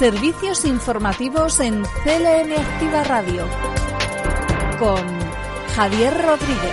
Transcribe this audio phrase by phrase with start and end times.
[0.00, 3.46] Servicios informativos en CLM Activa Radio
[4.78, 5.04] con
[5.76, 6.72] Javier Rodríguez.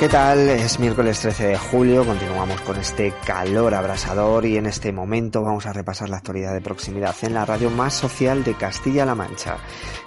[0.00, 0.40] ¿Qué tal?
[0.40, 5.66] Es miércoles 13 de julio, continuamos con este calor abrasador y en este momento vamos
[5.66, 9.58] a repasar la actualidad de proximidad en la radio más social de Castilla-La Mancha.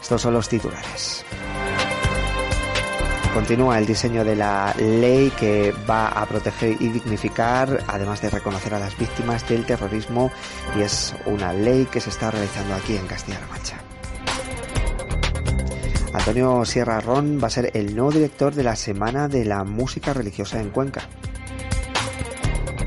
[0.01, 1.23] Estos son los titulares.
[3.33, 8.73] Continúa el diseño de la ley que va a proteger y dignificar, además de reconocer
[8.73, 10.29] a las víctimas del terrorismo,
[10.77, 13.77] y es una ley que se está realizando aquí en Castilla-La Mancha.
[16.13, 20.13] Antonio Sierra Ron va a ser el nuevo director de la Semana de la Música
[20.13, 21.01] Religiosa en Cuenca.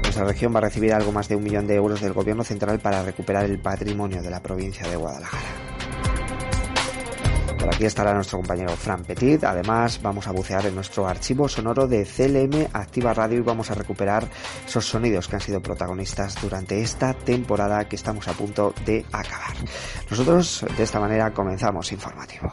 [0.03, 2.81] Nuestra región va a recibir algo más de un millón de euros del Gobierno Central
[2.81, 5.64] para recuperar el patrimonio de la provincia de Guadalajara.
[7.65, 9.43] Por aquí estará nuestro compañero Fran Petit.
[9.43, 13.75] Además, vamos a bucear en nuestro archivo sonoro de CLM Activa Radio y vamos a
[13.75, 14.29] recuperar
[14.67, 19.57] esos sonidos que han sido protagonistas durante esta temporada que estamos a punto de acabar.
[20.11, 22.53] Nosotros de esta manera comenzamos informativo.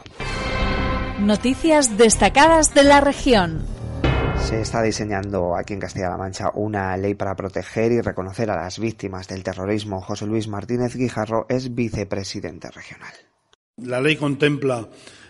[1.18, 3.66] Noticias destacadas de la región.
[4.38, 8.78] Se está diseñando aquí en Castilla-La Mancha una ley para proteger y reconocer a las
[8.78, 10.00] víctimas del terrorismo.
[10.00, 13.12] José Luis Martínez Guijarro es vicepresidente regional.
[13.78, 14.86] La ley contempla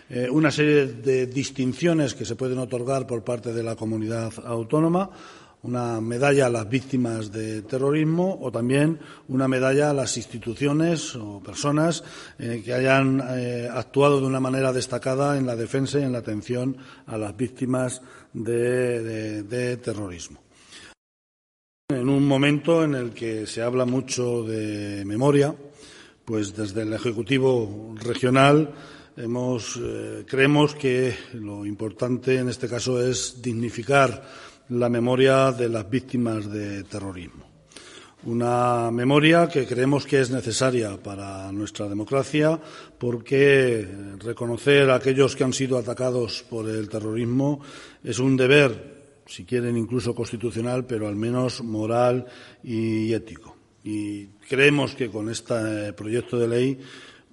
[0.09, 5.09] eh, una serie de distinciones que se pueden otorgar por parte de la comunidad autónoma,
[5.61, 8.99] una medalla a las víctimas de terrorismo o también
[9.29, 12.03] una medalla a las instituciones o personas
[12.37, 16.19] eh, que hayan eh, actuado de una manera destacada en la defensa y en la
[16.19, 18.01] atención a las víctimas
[18.33, 20.41] de terrorismo.
[21.89, 25.55] En un momento en el que se habla mucho de memoria,
[26.25, 28.73] pues desde el Ejecutivo regional
[29.15, 34.23] eh, creemos que lo importante en este caso es dignificar
[34.69, 37.45] la memoria de las víctimas de terrorismo.
[38.25, 42.59] Una memoria que creemos que es necesaria para nuestra democracia
[42.97, 43.85] porque
[44.19, 47.59] reconocer a aquellos que han sido atacados por el terrorismo
[48.01, 52.25] es un deber, si quieren incluso constitucional, pero al menos moral
[52.63, 53.52] y ético.
[53.83, 56.79] Y creemos que con este proyecto de ley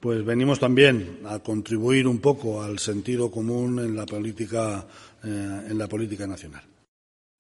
[0.01, 4.87] pues venimos también a contribuir un poco al sentido común en la política,
[5.23, 6.63] eh, en la política nacional.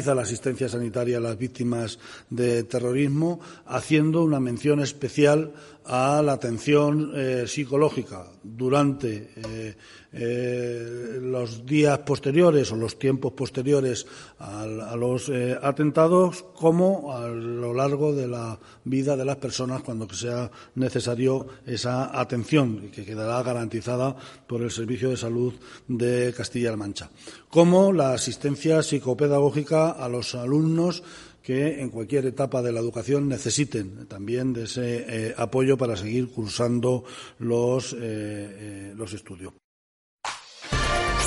[0.04, 1.98] La asistencia sanitaria a las víctimas
[2.30, 5.52] de terrorismo, haciendo una mención especial
[5.84, 9.76] a la atención eh, psicológica durante eh,
[10.12, 14.06] eh, los días posteriores o los tiempos posteriores
[14.38, 14.66] a,
[14.96, 15.30] los
[15.62, 22.18] atentados, como a lo largo de la vida de las personas cuando sea necesario esa
[22.18, 24.16] atención que quedará garantizada
[24.46, 25.54] por el Servicio de Salud
[25.86, 27.10] de Castilla-La Mancha,
[27.48, 31.02] como la asistencia psicopedagógica a los alumnos
[31.42, 36.28] que en cualquier etapa de la educación necesiten también de ese eh, apoyo para seguir
[36.28, 37.04] cursando
[37.38, 39.52] los, eh, eh, los estudios.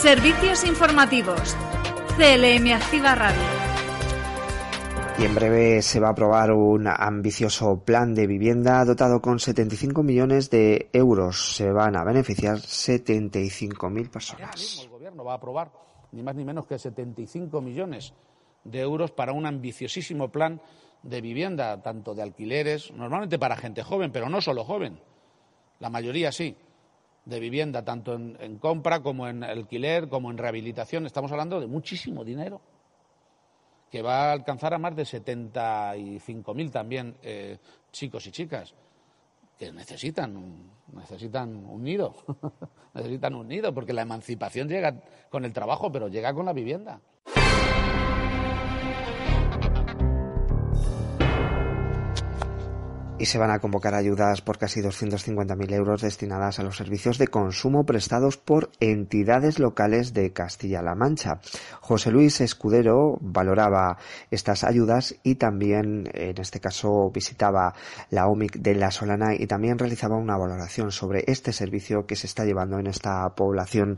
[0.04, 1.56] Servicios informativos.
[2.18, 3.42] CLM Activa Radio.
[5.18, 10.04] Y en breve se va a aprobar un ambicioso plan de vivienda dotado con 75
[10.04, 11.56] millones de euros.
[11.56, 14.82] Se van a beneficiar 75.000 personas.
[14.84, 15.72] el gobierno va a aprobar
[16.12, 18.14] ni más ni menos que 75 millones
[18.66, 20.60] de euros para un ambiciosísimo plan
[21.02, 25.00] de vivienda, tanto de alquileres, normalmente para gente joven, pero no solo joven,
[25.80, 26.58] la mayoría sí,
[27.26, 31.06] de vivienda, tanto en, compra como en alquiler, como en rehabilitación.
[31.06, 32.62] Estamos hablando de muchísimo dinero
[33.90, 37.60] que va a alcanzar a más de 75.000 también eh,
[37.92, 38.74] chicos y chicas
[39.58, 42.16] que necesitan, necesitan un nido,
[42.94, 45.00] necesitan un nido, porque la emancipación llega
[45.30, 47.00] con el trabajo, pero llega con la vivienda.
[53.24, 57.30] Y se van a convocar ayudas por casi 250.000 euros destinadas a los servicios de
[57.30, 61.40] consumo prestados por entidades locales de Castilla-La Mancha.
[61.80, 63.98] José Luis Escudero valoraba
[64.30, 67.74] estas ayudas y también, en este caso, visitaba
[68.10, 72.28] la OMIC de La Solana y también realizaba una valoración sobre este servicio que se
[72.28, 73.98] está llevando en esta población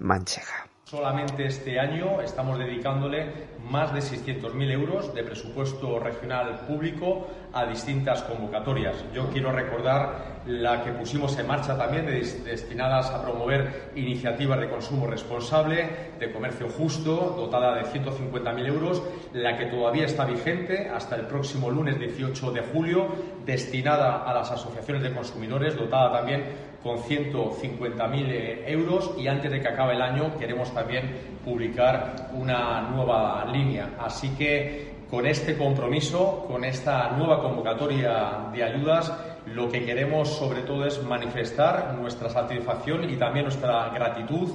[0.00, 0.66] manchega.
[0.88, 7.26] Solamente este año estamos dedicándole más de 600.000 euros de presupuesto regional público
[7.56, 9.04] a distintas convocatorias.
[9.14, 15.06] Yo quiero recordar la que pusimos en marcha también destinadas a promover iniciativas de consumo
[15.06, 15.88] responsable,
[16.20, 21.70] de comercio justo, dotada de 150.000 euros, la que todavía está vigente hasta el próximo
[21.70, 23.08] lunes 18 de julio,
[23.44, 26.44] destinada a las asociaciones de consumidores, dotada también
[26.82, 32.82] con 150.000 eh, euros y antes de que acabe el año queremos también publicar una
[32.82, 33.96] nueva línea.
[33.98, 39.12] Así que con este compromiso, con esta nueva convocatoria de ayudas,
[39.46, 44.50] lo que queremos sobre todo es manifestar nuestra satisfacción y también nuestra gratitud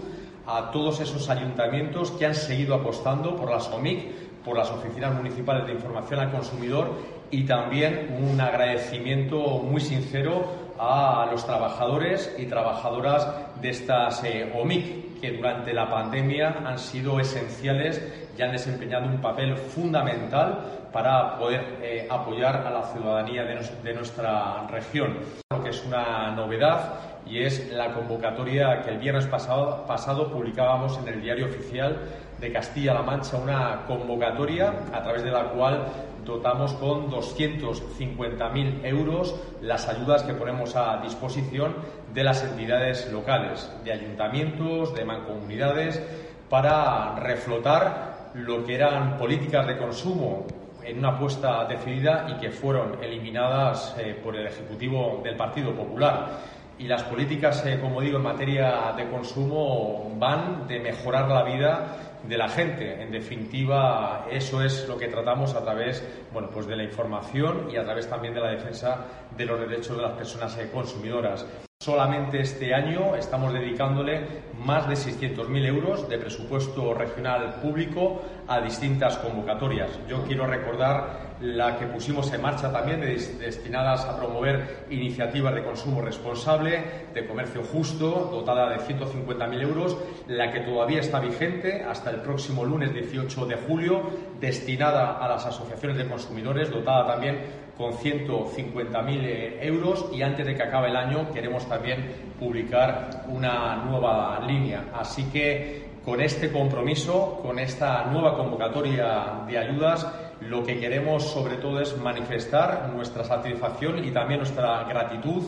[0.45, 5.65] a todos esos ayuntamientos que han seguido apostando por las OMIC, por las oficinas municipales
[5.65, 6.89] de información al consumidor
[7.29, 10.43] y también un agradecimiento muy sincero
[10.77, 13.27] a los trabajadores y trabajadoras
[13.61, 18.01] de estas eh, OMIC, que durante la pandemia han sido esenciales
[18.37, 24.67] y han desempeñado un papel fundamental para poder eh, apoyar a la ciudadanía de, nuestra
[24.67, 25.19] región.
[25.51, 31.07] Lo que es una novedad y es la convocatoria que el viernes pasado, publicábamos en
[31.07, 31.97] el diario oficial
[32.39, 35.85] de Castilla-La Mancha, una convocatoria a través de la cual
[36.25, 41.75] dotamos con 250.000 euros las ayudas que ponemos a disposición
[42.13, 46.01] de las entidades locales, de ayuntamientos, de mancomunidades,
[46.49, 50.45] para reflotar lo que eran políticas de consumo
[50.83, 56.39] en una apuesta decidida y que fueron eliminadas eh, por el Ejecutivo del Partido Popular.
[56.81, 62.17] Y las políticas, eh, como digo, en materia de consumo van de mejorar la vida
[62.27, 63.03] de la gente.
[63.03, 67.77] En definitiva, eso es lo que tratamos a través bueno, pues de la información y
[67.77, 69.05] a través también de la defensa
[69.37, 71.45] de los derechos de las personas eh, consumidoras.
[71.81, 74.21] Solamente este año estamos dedicándole
[74.63, 79.89] más de 600.000 euros de presupuesto regional público a distintas convocatorias.
[80.07, 86.03] Yo quiero recordar la que pusimos en marcha también destinadas a promover iniciativas de consumo
[86.03, 86.83] responsable,
[87.15, 92.63] de comercio justo, dotada de 150.000 euros, la que todavía está vigente hasta el próximo
[92.63, 94.03] lunes 18 de julio,
[94.39, 97.39] destinada a las asociaciones de consumidores, dotada también
[97.81, 103.77] con 150.000 eh, euros y antes de que acabe el año queremos también publicar una
[103.77, 104.91] nueva línea.
[104.93, 110.07] Así que con este compromiso, con esta nueva convocatoria de ayudas,
[110.41, 115.43] lo que queremos sobre todo es manifestar nuestra satisfacción y también nuestra gratitud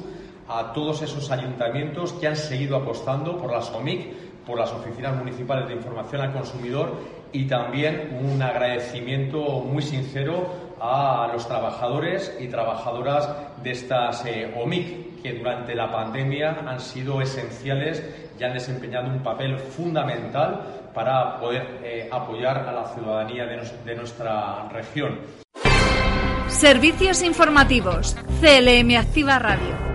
[0.48, 5.68] a todos esos ayuntamientos que han seguido apostando por las OMIC, por las oficinas municipales
[5.68, 6.98] de información al consumidor
[7.32, 10.48] y también un agradecimiento muy sincero
[10.80, 13.30] a los trabajadores y trabajadoras
[13.64, 18.04] de estas eh, OMIC, que durante la pandemia han sido esenciales
[18.38, 24.68] y han desempeñado un papel fundamental para poder eh, apoyar a la ciudadanía de nuestra
[24.70, 25.20] región.
[26.48, 28.16] Servicios informativos.
[28.42, 29.93] CLM Activa Radio.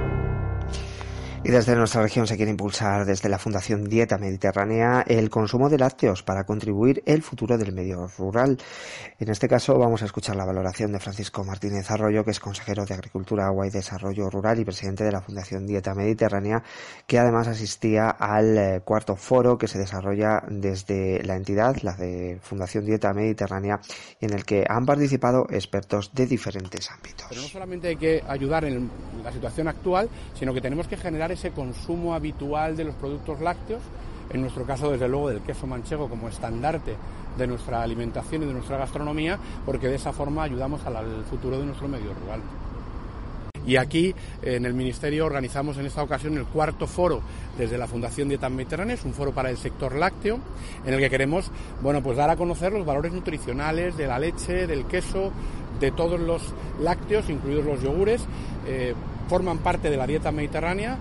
[1.49, 5.79] Y desde nuestra región se quiere impulsar desde la Fundación Dieta Mediterránea el consumo de
[5.79, 8.59] lácteos para contribuir el futuro del medio rural.
[9.19, 12.85] En este caso vamos a escuchar la valoración de Francisco Martínez Arroyo, que es consejero
[12.85, 16.63] de Agricultura, Agua y Desarrollo Rural y presidente de la Fundación Dieta Mediterránea,
[17.07, 22.41] que además asistía al eh, cuarto foro que se desarrolla desde la entidad, la de
[22.43, 23.81] Fundación Dieta Mediterránea,
[24.21, 27.25] en el que han participado expertos de diferentes ámbitos.
[27.31, 28.91] Pero no solamente hay que ayudar en
[29.25, 33.81] la situación actual, sino que tenemos que generar ese consumo habitual de los productos lácteos,
[34.31, 36.97] en nuestro caso desde luego del queso manchego como estandarte
[37.39, 41.67] de nuestra alimentación y de nuestra gastronomía, porque de esa forma ayudamos al futuro de
[41.67, 42.41] nuestro medio rural.
[43.67, 47.21] Y aquí en el Ministerio organizamos en esta ocasión el cuarto foro
[47.57, 50.41] desde la Fundación Dieta Mediterránea, es un foro para el sector lácteo,
[50.85, 51.51] en el que queremos
[51.83, 55.31] bueno, pues dar a conocer los valores nutricionales de la leche, del queso,
[55.79, 56.43] de todos los
[56.81, 58.23] lácteos, incluidos los yogures,
[58.67, 58.95] eh,
[59.29, 60.97] forman parte de la dieta mediterránea,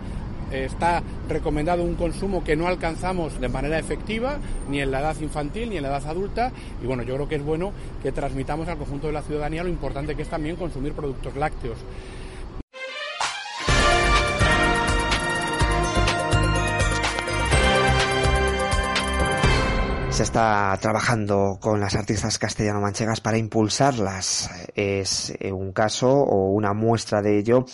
[0.52, 4.38] está recomendado un consumo que no alcanzamos de manera efectiva
[4.70, 6.52] ni en la edad infantil ni en la edad adulta
[6.82, 9.70] y bueno, yo creo que es bueno que transmitamos al conjunto de la ciudadanía lo
[9.70, 11.78] importante que es también consumir productos lácteos.
[20.18, 24.50] Se está trabajando con las artistas castellano-manchegas para impulsarlas.
[24.74, 27.66] Es eh, un caso o una muestra de ello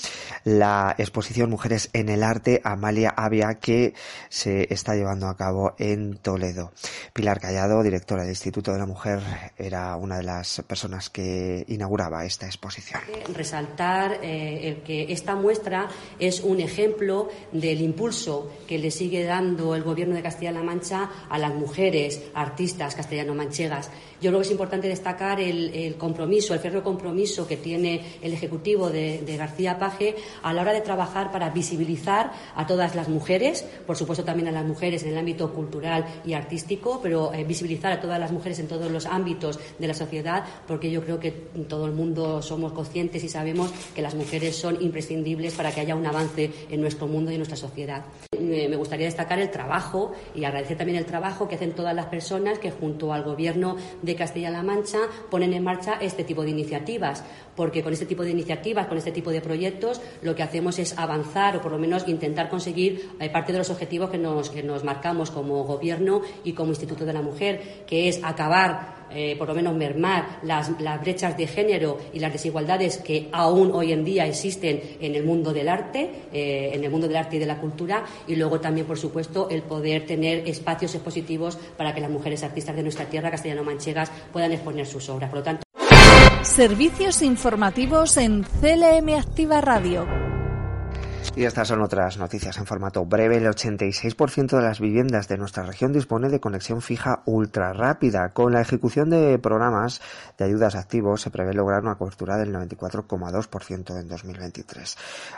[0.43, 3.93] la exposición Mujeres en el Arte Amalia Avia que
[4.27, 6.73] se está llevando a cabo en Toledo.
[7.13, 9.21] Pilar Callado, directora del Instituto de la Mujer,
[9.57, 12.99] era una de las personas que inauguraba esta exposición.
[13.33, 15.87] Resaltar eh, el que esta muestra
[16.19, 21.37] es un ejemplo del impulso que le sigue dando el Gobierno de Castilla-La Mancha a
[21.37, 23.89] las mujeres artistas castellano-manchegas.
[24.21, 28.89] Yo creo que es importante destacar el, compromiso, el férreo compromiso que tiene el Ejecutivo
[28.89, 33.65] de, de García Paje a la hora de trabajar para visibilizar a todas las mujeres,
[33.85, 37.91] por supuesto también a las mujeres en el ámbito cultural y artístico, pero eh, visibilizar
[37.91, 41.31] a todas las mujeres en todos los ámbitos de la sociedad, porque yo creo que
[41.67, 45.95] todo el mundo somos conscientes y sabemos que las mujeres son imprescindibles para que haya
[45.95, 48.05] un avance en nuestro mundo y en nuestra sociedad.
[48.43, 52.59] Me gustaría destacar el trabajo y agradecer también el trabajo que hacen todas las personas
[52.59, 57.23] que junto al Gobierno de Castilla-La Mancha ponen en marcha este tipo de iniciativas,
[57.55, 60.97] porque con este tipo de iniciativas, con este tipo de proyectos, lo que hacemos es
[60.97, 64.63] avanzar o por lo menos intentar conseguir eh, parte de los objetivos que nos, que
[64.63, 69.47] nos marcamos como Gobierno y como Instituto de la Mujer, que es acabar eh, por
[69.47, 74.25] lo menos mermar las, brechas de género y las desigualdades que aún hoy en día
[74.25, 77.57] existen en el mundo del arte, eh, en el mundo del arte y de la
[77.57, 82.43] cultura, y luego también, por supuesto, el poder tener espacios expositivos para que las mujeres
[82.43, 85.29] artistas de nuestra tierra castellano-manchegas puedan exponer sus obras.
[85.29, 85.63] Por lo tanto,
[86.43, 90.22] Servicios informativos en CLM Activa Radio.
[91.35, 93.37] Y estas son otras noticias en formato breve.
[93.37, 98.29] El 86% de las viviendas de nuestra región dispone de conexión fija ultra rápida.
[98.29, 99.99] Con la ejecución de programas
[100.37, 104.97] de ayudas activos se prevé lograr una cobertura del 94,2% en 2023.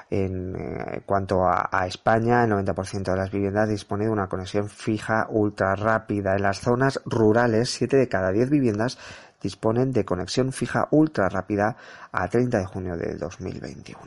[0.09, 4.69] En eh, cuanto a, a, España, el 90% de las viviendas dispone de una conexión
[4.69, 6.35] fija ultra rápida.
[6.35, 8.97] En las zonas rurales, 7 de cada 10 viviendas
[9.45, 11.77] disponen de conexión fija ultra rápida
[12.11, 14.01] a 30 de junio de 2021.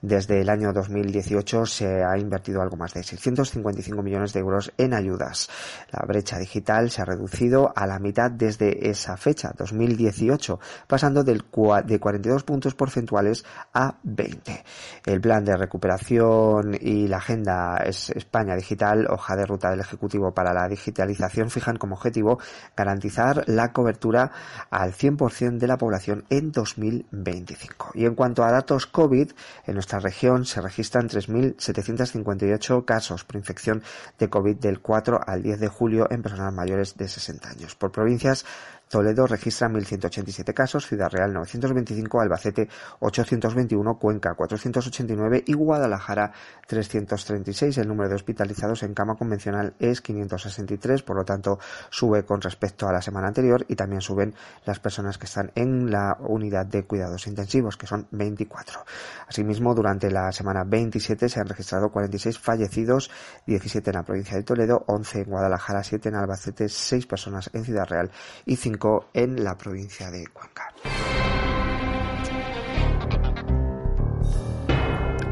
[0.00, 4.94] Desde el año 2018 se ha invertido algo más de 655 millones de euros en
[4.94, 5.50] ayudas.
[5.90, 11.44] La brecha digital se ha reducido a la mitad desde esa fecha, 2018, pasando del
[11.84, 14.64] de 42 puntos porcentuales a 20.
[15.04, 20.54] El plan de recuperación y la agenda España Digital, hoja de ruta del Ejecutivo para
[20.54, 22.38] la digitalización, fijan como objetivo
[22.76, 24.32] garantizar la cobertura
[24.70, 27.92] al 100% de la población en 2025.
[27.94, 29.32] Y en cuanto a datos COVID,
[29.66, 33.82] en nuestra región se registran 3.758 casos por infección
[34.18, 37.74] de COVID del 4 al 10 de julio en personas mayores de 60 años.
[37.74, 38.44] Por provincias,
[38.92, 42.68] Toledo registra 1.187 casos, Ciudad Real 925, Albacete
[43.00, 46.30] 821, Cuenca 489 y Guadalajara
[46.66, 47.78] 336.
[47.78, 51.58] El número de hospitalizados en cama convencional es 563, por lo tanto
[51.88, 54.34] sube con respecto a la semana anterior y también suben
[54.66, 58.84] las personas que están en la unidad de cuidados intensivos, que son 24.
[59.26, 63.10] Asimismo, durante la semana 27 se han registrado 46 fallecidos,
[63.46, 67.64] 17 en la provincia de Toledo, 11 en Guadalajara, 7 en Albacete, 6 personas en
[67.64, 68.10] Ciudad Real
[68.44, 68.81] y 5
[69.14, 70.74] en la provincia de Cuenca.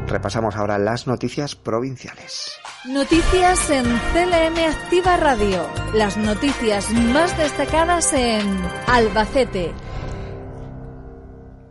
[0.07, 2.51] Repasamos ahora las noticias provinciales.
[2.85, 5.65] Noticias en CLM Activa Radio.
[5.93, 8.45] Las noticias más destacadas en
[8.87, 9.73] Albacete,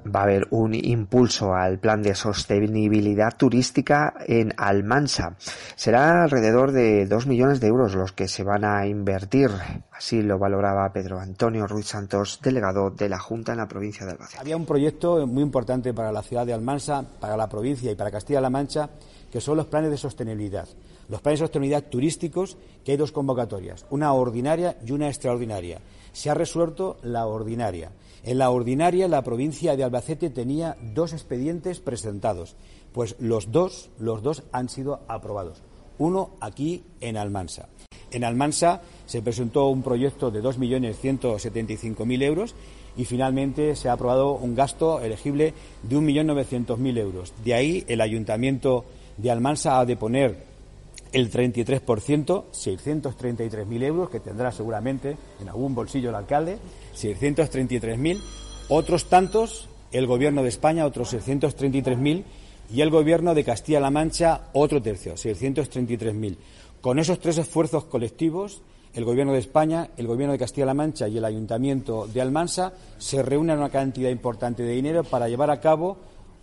[0.07, 5.37] va a haber un impulso al plan de sostenibilidad turística en Almansa.
[5.77, 9.51] Será alrededor de dos millones de euros los que se van a invertir.
[9.93, 14.13] Así lo valoraba Pedro Antonio Ruiz Santos, delegado de la Junta en la provincia de
[14.13, 14.41] Albacete.
[14.41, 18.11] Había un proyecto muy importante para la ciudad de Almansa, para la provincia y para
[18.11, 18.89] Castilla-La Mancha,
[19.31, 20.67] que son los planes de sostenibilidad.
[21.11, 25.81] Los planes de sostenibilidad turísticos, que hay dos convocatorias, una ordinaria y una extraordinaria.
[26.13, 27.91] Se ha resuelto la ordinaria.
[28.23, 32.55] En la ordinaria, la provincia de Albacete tenía dos expedientes presentados,
[32.93, 35.63] pues los dos, los dos han sido aprobados.
[35.99, 37.69] Uno aquí en Almansa.
[38.13, 42.55] En Almansa se presentó un proyecto de 2.175.000 euros
[42.97, 47.33] y finalmente se ha aprobado un gasto elegible de 1.900.000 euros.
[47.45, 48.85] De ahí el ayuntamiento
[49.17, 50.50] de Almansa ha de poner
[51.13, 56.59] el 33%, 633.000 euros, que tendrá seguramente en algún bolsillo el alcalde,
[56.95, 58.21] 633.000,
[58.69, 62.25] otros tantos, el Gobierno de España, otros 633.000,
[62.73, 66.37] y el Gobierno de Castilla-La Mancha, otro tercio, 633.000.
[66.81, 68.63] Con esos tres esfuerzos colectivos,
[68.95, 73.23] el Gobierno de España, el Gobierno de Castilla-La Mancha y el Ayuntamiento de Almansa se
[73.23, 75.99] reúnen una cantidad importante de dinero para llevar a cabo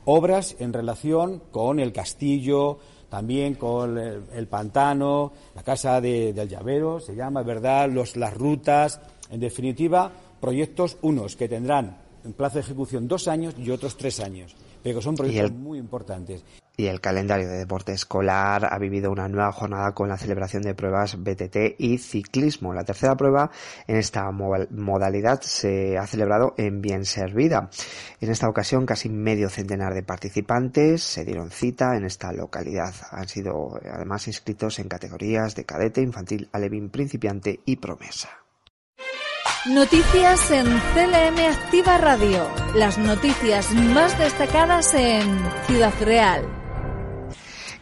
[0.05, 6.99] obras en relación con el castillo, también con el, pantano, la casa de, del llavero,
[6.99, 7.89] se llama, ¿verdad?
[7.89, 8.99] Los, las rutas,
[9.29, 14.19] en definitiva, proyectos unos que tendrán en plazo de ejecución dos años y otros tres
[14.19, 16.43] años, pero son proyectos muy importantes
[16.77, 20.75] y el calendario de deporte escolar ha vivido una nueva jornada con la celebración de
[20.75, 22.71] pruebas BTT y ciclismo.
[22.71, 23.49] La tercera prueba
[23.87, 27.71] en esta modalidad se ha celebrado en Bien Servida.
[28.21, 32.93] En esta ocasión casi medio centenar de participantes se dieron cita en esta localidad.
[33.09, 38.46] Han sido además inscritos en categorías de cadete, infantil, alevín, principiante y promesa.
[39.69, 42.47] Noticias en CLM Activa Radio.
[42.73, 46.45] Las noticias más destacadas en Ciudad Real.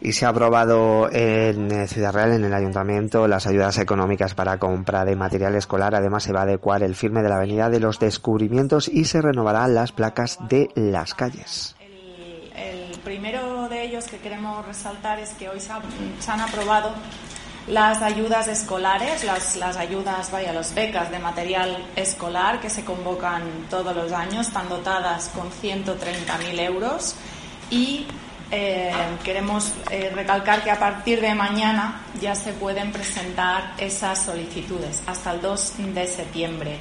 [0.00, 5.04] Y se ha aprobado en Ciudad Real, en el Ayuntamiento, las ayudas económicas para compra
[5.04, 5.94] de material escolar.
[5.94, 9.22] Además, se va a adecuar el firme de la Avenida de los Descubrimientos y se
[9.22, 11.76] renovarán las placas de las calles.
[12.56, 15.70] El, primero de ellos que queremos resaltar es que hoy se
[16.30, 16.92] han aprobado
[17.66, 23.94] las ayudas escolares, las, ayudas, vaya, las becas de material escolar que se convocan todos
[23.94, 27.16] los años, están dotadas con 130.000 euros
[27.70, 28.06] y
[28.52, 28.92] eh,
[29.24, 35.32] queremos eh, recalcar que a partir de mañana ya se pueden presentar esas solicitudes hasta
[35.32, 36.78] el 2 de septiembre.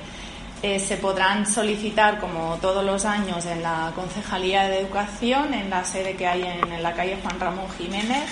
[0.62, 5.84] Eh, se podrán solicitar, como todos los años, en la Concejalía de Educación, en la
[5.84, 8.24] sede que hay en la calle Juan Ramón Jiménez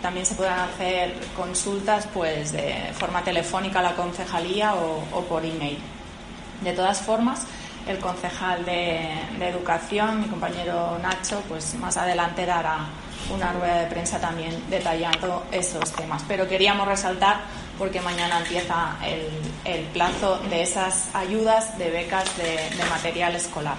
[0.00, 5.78] también se podrán hacer consultas pues de forma telefónica a la concejalía o, por email.
[6.62, 7.46] De todas formas,
[7.88, 12.86] el concejal de, Educación, mi compañero Nacho, pues más adelante dará
[13.34, 16.22] una rueda de prensa también detallando esos temas.
[16.28, 17.40] Pero queríamos resaltar
[17.78, 18.96] porque mañana empieza
[19.64, 23.76] el, plazo de esas ayudas de becas de material escolar.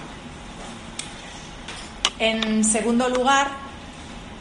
[2.18, 3.61] En segundo lugar,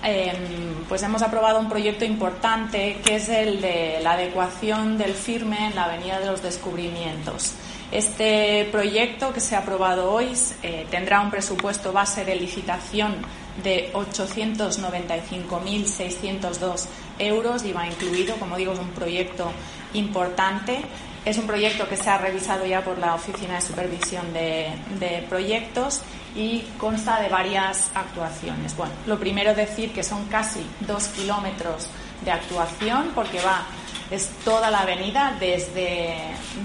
[0.03, 5.67] Em, pues hemos aprobado un proyecto importante que es el de la adecuación del firme
[5.67, 7.53] en la Avenida de los Descubrimientos.
[7.91, 10.29] Este proyecto que se ha aprobado hoy
[10.63, 13.17] eh, tendrá un presupuesto base de licitación
[13.63, 16.87] de 895.602
[17.19, 19.51] euros y va incluido, como digo, es un proyecto
[19.93, 20.81] importante.
[21.25, 26.01] Es un proyecto que se ha revisado ya por la Oficina de Supervisión de Proyectos
[26.35, 28.75] y consta de varias actuaciones.
[28.75, 31.87] Bueno, lo primero decir que son casi dos kilómetros
[32.23, 33.65] de actuación porque va
[34.11, 36.15] es toda la avenida desde,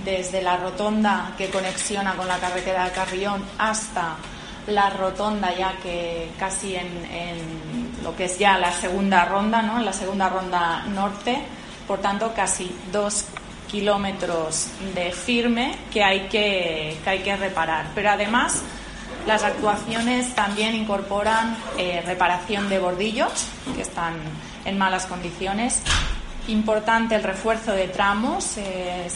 [0.05, 4.17] desde la rotonda que conexiona con la carretera de Carrión hasta
[4.67, 9.79] la rotonda ya que casi en, en, lo que es ya la segunda ronda, ¿no?
[9.79, 11.39] en la segunda ronda norte,
[11.87, 13.27] por tanto casi dos
[13.69, 17.87] kilómetros de firme que hay que, que hay que reparar.
[17.95, 18.63] Pero además
[19.27, 24.15] las actuaciones también incorporan eh, reparación de bordillos que están
[24.65, 25.83] en malas condiciones.
[26.49, 28.57] Importante el refuerzo de tramos.
[28.57, 29.09] Eh,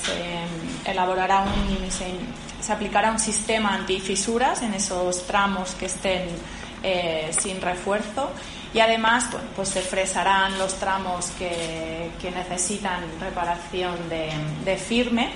[2.60, 6.28] se aplicará un sistema antifisuras en esos tramos que estén
[6.82, 8.30] eh, sin refuerzo
[8.72, 14.30] y además pues se fresarán los tramos que, necesitan reparación de,
[14.64, 15.30] de, firme.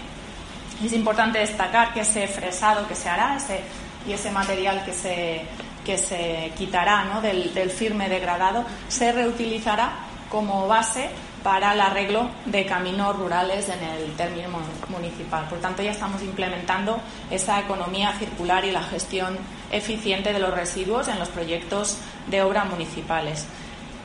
[0.82, 3.60] Es importante destacar que ese fresado que se hará, ese
[4.06, 5.42] y ese material que se,
[5.84, 7.20] que se quitará ¿no?
[7.20, 9.92] del, firme degradado se reutilizará
[10.30, 11.10] como base
[11.42, 14.48] para el arreglo de caminos rurales en el término
[14.88, 15.46] municipal.
[15.48, 16.98] Por tanto, ya estamos implementando
[17.30, 19.36] esa economía circular y la gestión
[19.70, 23.46] eficiente de los residuos en los proyectos de obra municipales.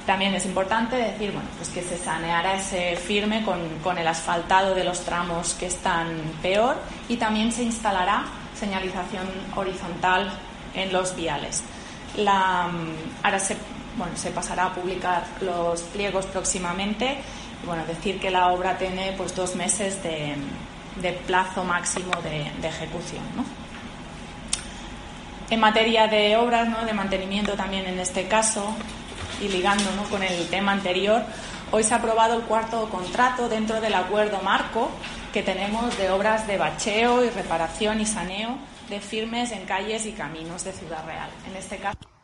[0.05, 4.75] También es importante decir bueno, pues que se saneará ese firme con, con el asfaltado
[4.75, 6.07] de los tramos que están
[6.41, 6.75] peor
[7.07, 8.25] y también se instalará
[8.60, 10.32] señalización horizontal
[10.76, 11.63] en los viales.
[12.17, 13.56] Mm, ahora se,
[13.95, 17.17] bueno, se pasará a publicar los pliegos próximamente.
[17.65, 20.36] bueno, decir que la obra tiene pues dos meses de,
[21.28, 23.24] plazo máximo de, ejecución.
[25.50, 26.86] En materia de obras, ¿no?
[26.86, 28.74] de mantenimiento también en este caso,
[29.41, 31.24] y ligando con el tema anterior,
[31.72, 34.89] hoy se ha aprobado el cuarto contrato dentro del acuerdo marco
[35.34, 38.58] que tenemos de obras de bacheo y reparación y saneo
[38.89, 41.30] de firmes en calles y caminos de Ciudad Real.
[41.48, 42.18] En este caso.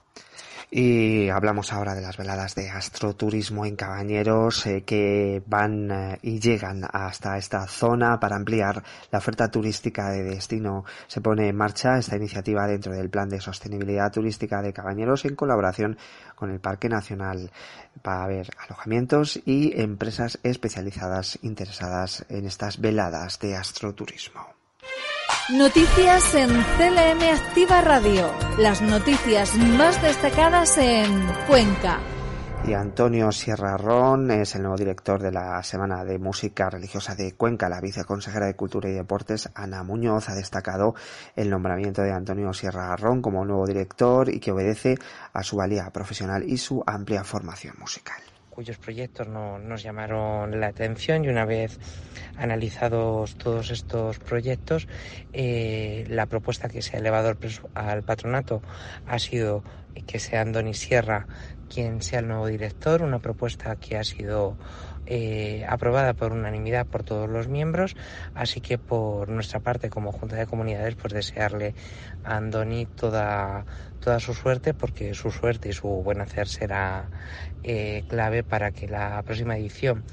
[0.72, 6.40] Y hablamos ahora de las veladas de astroturismo en Cabañeros eh, que van eh, y
[6.40, 10.86] llegan hasta esta zona para ampliar la oferta turística de destino.
[11.08, 15.36] Se pone en marcha esta iniciativa dentro del Plan de Sostenibilidad Turística de Cabañeros en
[15.36, 15.98] colaboración
[16.36, 17.52] con el Parque Nacional
[18.02, 24.55] para haber alojamientos y empresas especializadas interesadas en estas veladas de astroturismo.
[25.54, 28.32] Noticias en CLM Activa Radio.
[28.58, 32.00] Las noticias más destacadas en Cuenca.
[32.68, 37.34] Y Antonio Sierra Ron es el nuevo director de la Semana de Música Religiosa de
[37.34, 37.70] Cuenca.
[37.70, 40.96] La viceconsejera de Cultura y Deportes, Ana Muñoz, ha destacado
[41.36, 44.98] el nombramiento de Antonio Sierra Ron como nuevo director y que obedece
[45.32, 48.18] a su valía profesional y su amplia formación musical
[48.56, 51.78] cuyos proyectos no, nos llamaron la atención y una vez
[52.38, 54.88] analizados todos estos proyectos,
[55.34, 57.36] eh, la propuesta que se ha elevado
[57.74, 58.62] al, patronato
[59.06, 59.64] ha sido
[60.08, 61.28] que sea Andoni Sierra
[61.70, 64.56] quien sea el nuevo director, una propuesta que ha sido
[65.08, 67.96] eh, aprobada por unanimidad por todos los miembros,
[68.34, 71.76] así que por nuestra parte como Junta de Comunidades pues desearle
[72.24, 73.66] a Andoni toda,
[74.00, 77.10] toda su suerte porque su suerte y su buen hacer será
[77.68, 80.04] eh, clave para que la próxima edición,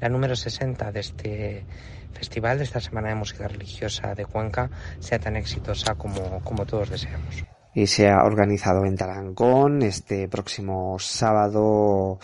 [0.00, 1.64] la número 60 de este
[2.12, 4.70] festival, de esta Semana de Música Religiosa de Cuenca,
[5.00, 7.44] sea tan exitosa como, como todos deseamos.
[7.74, 12.20] Y se ha organizado en Tarancón este próximo sábado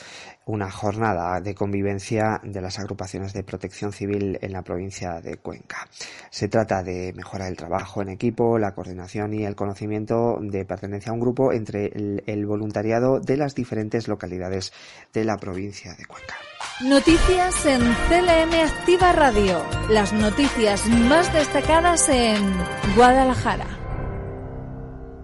[0.47, 5.89] una jornada de convivencia de las agrupaciones de protección civil en la provincia de Cuenca.
[6.31, 11.11] Se trata de mejorar el trabajo en equipo, la coordinación y el conocimiento de pertenencia
[11.11, 14.73] a un grupo entre el, voluntariado de las diferentes localidades
[15.13, 16.37] de la provincia de Cuenca.
[16.85, 19.65] Noticias en CLM Activa Radio.
[19.91, 22.39] Las noticias más destacadas en
[22.95, 23.86] Guadalajara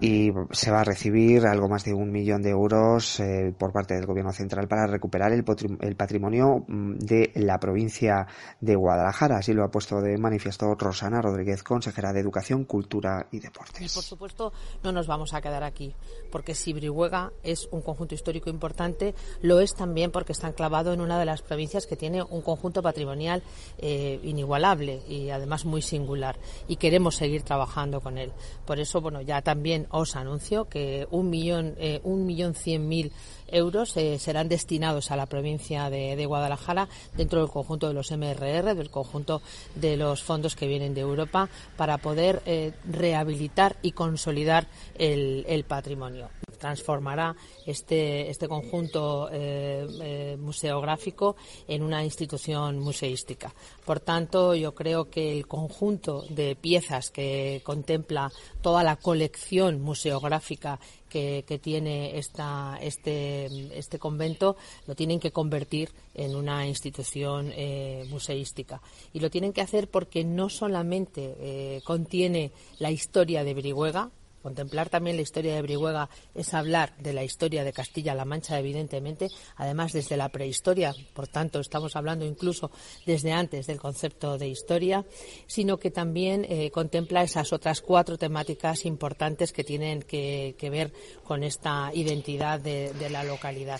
[0.03, 3.93] y se va a recibir algo más de un millón de euros eh, por parte
[3.93, 8.27] del Gobierno Central para recuperar el, patrimonio mm, de la provincia
[8.59, 9.37] de Guadalajara.
[9.37, 13.93] Así lo ha puesto de manifiesto Rosana Rodríguez, consejera de Educación, Cultura y Deportes.
[13.93, 14.51] Por supuesto
[14.83, 15.95] no nos vamos a quedar aquí,
[16.33, 20.99] porque si Brihuega es un conjunto histórico importante, lo es también porque está enclavado en
[20.99, 23.41] una de las provincias que tiene un conjunto patrimonial
[23.77, 26.37] eh, inigualable y además muy singular.
[26.67, 28.33] Y queremos seguir trabajando con él.
[28.65, 33.13] Por eso, bueno, ya también os anuncio que un millón, eh, un millón cien mil
[33.53, 38.75] euros eh, serán destinados a la provincia de, Guadalajara dentro del conjunto de los MRR,
[38.75, 39.41] del conjunto
[39.75, 46.29] de los fondos que vienen de Europa, para poder eh, rehabilitar y consolidar el, patrimonio.
[46.59, 47.35] Transformará
[47.65, 49.29] este, este conjunto
[50.37, 51.35] museográfico
[51.67, 53.53] en una institución museística.
[53.85, 60.79] Por tanto, yo creo que el conjunto de piezas que contempla toda la colección museográfica
[61.13, 68.81] que, tiene esta, este, este convento lo tienen que convertir en una institución eh, museística.
[69.13, 74.09] Y lo tienen que hacer porque no solamente eh, contiene la historia de Brihuega,
[74.43, 79.29] Contemplar también la historia de Brihuega es hablar de la historia de Castilla-La Mancha, evidentemente,
[79.55, 82.69] además desde la prehistoria, por tanto estamos hablando incluso
[83.05, 85.05] desde antes del concepto de historia,
[85.47, 90.91] sino que también eh, contempla esas otras cuatro temáticas importantes que tienen que, ver
[91.23, 93.79] con esta identidad de la localidad.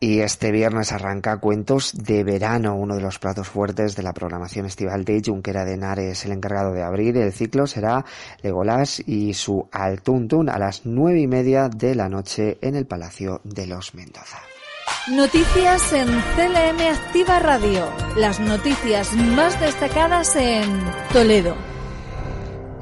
[0.00, 4.66] Y este viernes arranca Cuentos de Verano, uno de los platos fuertes de la programación
[4.66, 6.24] estival de Junquera de Henares.
[6.24, 8.04] El encargado de abrir el ciclo será
[8.42, 13.40] Legolas y su Altuntun a las nueve y media de la noche en el Palacio
[13.44, 14.40] de los Mendoza.
[15.10, 17.86] Noticias en CLM Activa Radio.
[18.16, 20.80] Las noticias más destacadas en
[21.12, 21.73] Toledo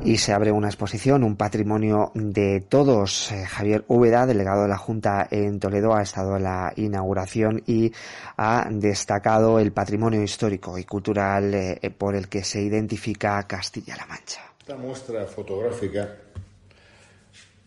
[0.05, 3.31] y se abre una exposición, un patrimonio de todos.
[3.31, 7.93] Eh, Javier Úbeda, delegado de la Junta en Toledo, ha estado en la inauguración y
[8.37, 14.43] ha destacado el patrimonio histórico y cultural eh, por el que se identifica Castilla-La Mancha.
[14.59, 16.17] Esta muestra fotográfica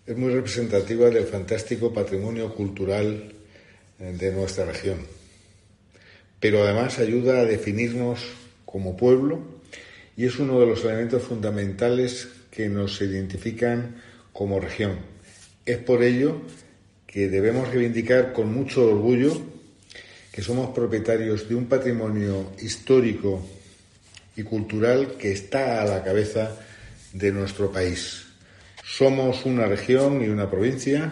[0.06, 3.34] es muy representativa del fantástico patrimonio cultural
[4.00, 5.00] eh, de nuestra región,
[6.40, 8.26] pero además ayuda a definirnos
[8.66, 9.55] como pueblo
[10.18, 13.96] y es uno de los elementos fundamentales que nos identifican
[14.32, 15.00] como región.
[15.66, 16.42] Es por ello
[17.06, 19.42] que debemos reivindicar con mucho orgullo
[20.32, 23.46] que somos propietarios de un patrimonio histórico
[24.36, 26.58] y cultural que está a la cabeza
[27.14, 28.26] de nuestro país.
[28.84, 31.12] Somos una región y una provincia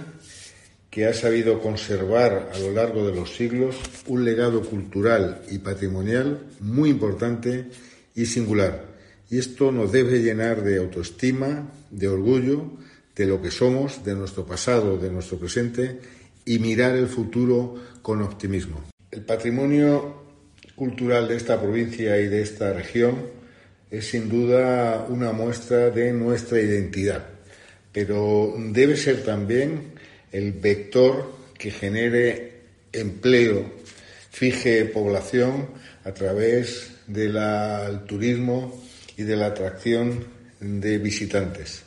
[0.89, 6.39] que ha sabido conservar a lo largo de los siglos un legado cultural y patrimonial
[6.59, 7.65] muy importante
[8.13, 8.92] y singular
[9.33, 12.69] y esto nos debe llenar de autoestima, de orgullo,
[13.15, 15.97] de lo que somos, de nuestro pasado, de nuestro presente
[16.45, 18.83] y mirar el futuro con optimismo.
[19.09, 20.21] El patrimonio
[20.75, 23.25] cultural de esta provincia y de esta región
[23.89, 27.25] es sin duda una muestra de nuestra identidad,
[27.91, 29.93] pero debe ser también
[30.31, 33.65] el vector que genere empleo,
[34.29, 35.69] fije población
[36.03, 37.35] a través del
[38.05, 38.82] turismo
[39.17, 40.25] y de la atracción
[40.59, 41.83] de visitantes.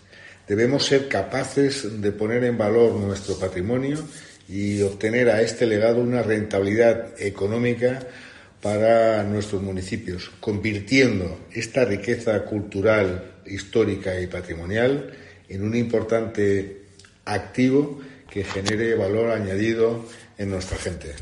[0.46, 3.98] Debemos ser capaces de poner en valor nuestro patrimonio
[4.48, 8.00] y obtener a este legado una rentabilidad económica
[8.62, 15.12] para nuestros municipios, convirtiendo esta riqueza cultural, histórica y patrimonial
[15.48, 16.82] en un importante
[17.24, 20.04] activo que genere valor añadido
[20.38, 21.14] en nuestra gente.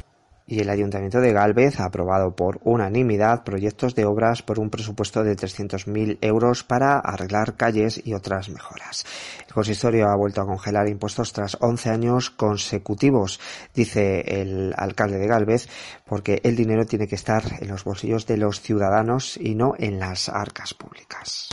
[0.46, 5.24] Y el Ayuntamiento de Galvez ha aprobado por unanimidad proyectos de obras por un presupuesto
[5.24, 9.06] de 300.000 euros para arreglar calles y otras mejoras.
[9.46, 13.40] El consistorio ha vuelto a congelar impuestos tras 11 años consecutivos,
[13.74, 15.68] dice el alcalde de Galvez,
[16.04, 19.98] porque el dinero tiene que estar en los bolsillos de los ciudadanos y no en
[19.98, 21.48] las arcas públicas.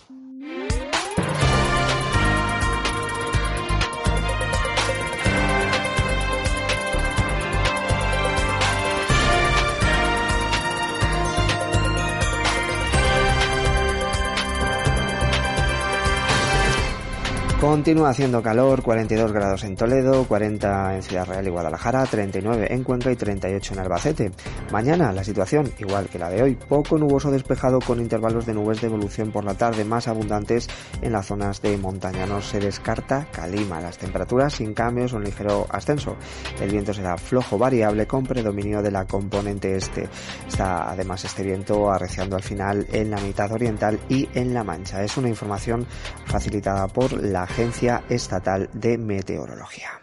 [17.61, 22.83] Continúa haciendo calor, 42 grados en Toledo, 40 en Ciudad Real y Guadalajara, 39 en
[22.83, 24.31] Cuenca y 38 en Albacete.
[24.71, 28.81] Mañana la situación, igual que la de hoy, poco nuboso despejado con intervalos de nubes
[28.81, 30.67] de evolución por la tarde más abundantes
[31.03, 32.25] en las zonas de montaña.
[32.25, 36.15] No se descarta calima, las temperaturas sin cambios o un ligero ascenso.
[36.59, 40.09] El viento será flojo variable con predominio de la componente este.
[40.47, 45.03] Está además este viento arreciando al final en la mitad oriental y en la mancha.
[45.03, 45.85] Es una información
[46.25, 50.00] facilitada por la Agencia Estatal de Meteorología.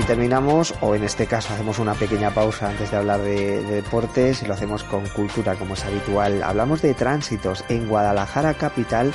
[0.00, 3.74] Y terminamos, o en este caso hacemos una pequeña pausa antes de hablar de, de,
[3.82, 6.42] deportes y lo hacemos con cultura como es habitual.
[6.42, 7.66] Hablamos de tránsitos.
[7.68, 9.12] En Guadalajara capital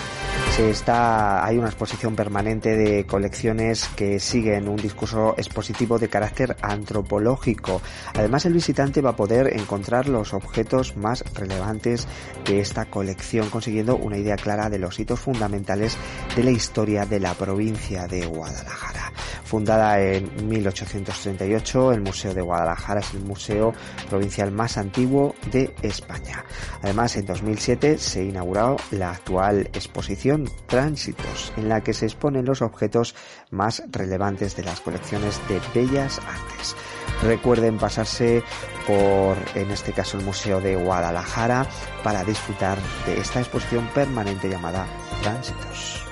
[0.56, 6.56] se está, hay una exposición permanente de colecciones que siguen un discurso expositivo de carácter
[6.62, 7.82] antropológico.
[8.14, 12.08] Además el visitante va a poder encontrar los objetos más relevantes
[12.46, 15.98] de esta colección consiguiendo una idea clara de los hitos fundamentales
[16.36, 19.12] de la historia de la provincia de Guadalajara.
[19.44, 20.48] Fundada en
[20.84, 23.74] 1838, el Museo de Guadalajara es el museo
[24.10, 26.44] provincial más antiguo de España.
[26.82, 32.62] Además, en 2007 se inauguró la actual exposición Tránsitos, en la que se exponen los
[32.62, 33.16] objetos
[33.52, 36.76] más relevantes de las colecciones de bellas artes.
[37.24, 38.44] Recuerden pasarse
[38.86, 41.66] por, en este caso, el Museo de Guadalajara
[42.04, 44.86] para disfrutar de esta exposición permanente llamada
[45.22, 46.05] Tránsitos.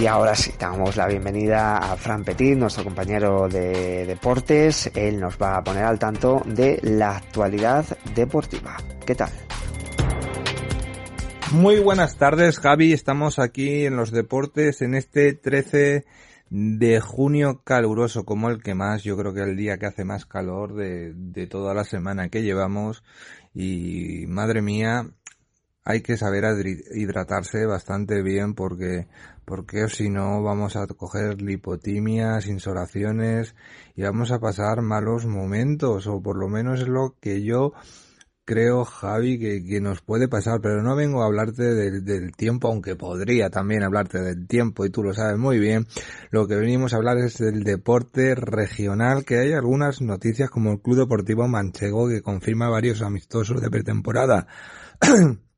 [0.00, 4.90] Y ahora sí, damos la bienvenida a Fran Petit, nuestro compañero de deportes.
[4.94, 7.84] Él nos va a poner al tanto de la actualidad
[8.14, 8.78] deportiva.
[9.04, 9.28] ¿Qué tal?
[11.52, 12.94] Muy buenas tardes, Javi.
[12.94, 16.06] Estamos aquí en los deportes en este 13
[16.48, 20.24] de junio caluroso, como el que más, yo creo que el día que hace más
[20.24, 23.02] calor de, de toda la semana que llevamos.
[23.52, 25.10] Y madre mía,
[25.84, 26.44] hay que saber
[26.94, 29.08] hidratarse bastante bien porque
[29.50, 33.56] porque si no vamos a coger lipotimias, insolaciones
[33.96, 37.72] y vamos a pasar malos momentos o por lo menos es lo que yo
[38.44, 40.60] creo Javi que, nos puede pasar.
[40.60, 44.90] Pero no vengo a hablarte del, del tiempo aunque podría también hablarte del tiempo y
[44.90, 45.88] tú lo sabes muy bien.
[46.30, 50.80] Lo que venimos a hablar es del deporte regional que hay algunas noticias como el
[50.80, 54.46] Club Deportivo Manchego que confirma varios amistosos de pretemporada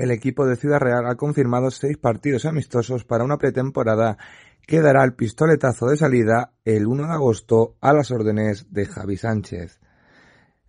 [0.00, 4.16] el equipo de Ciudad Real ha confirmado seis partidos amistosos para una pretemporada
[4.66, 9.18] que dará el pistoletazo de salida el 1 de agosto a las órdenes de Javi
[9.18, 9.78] Sánchez.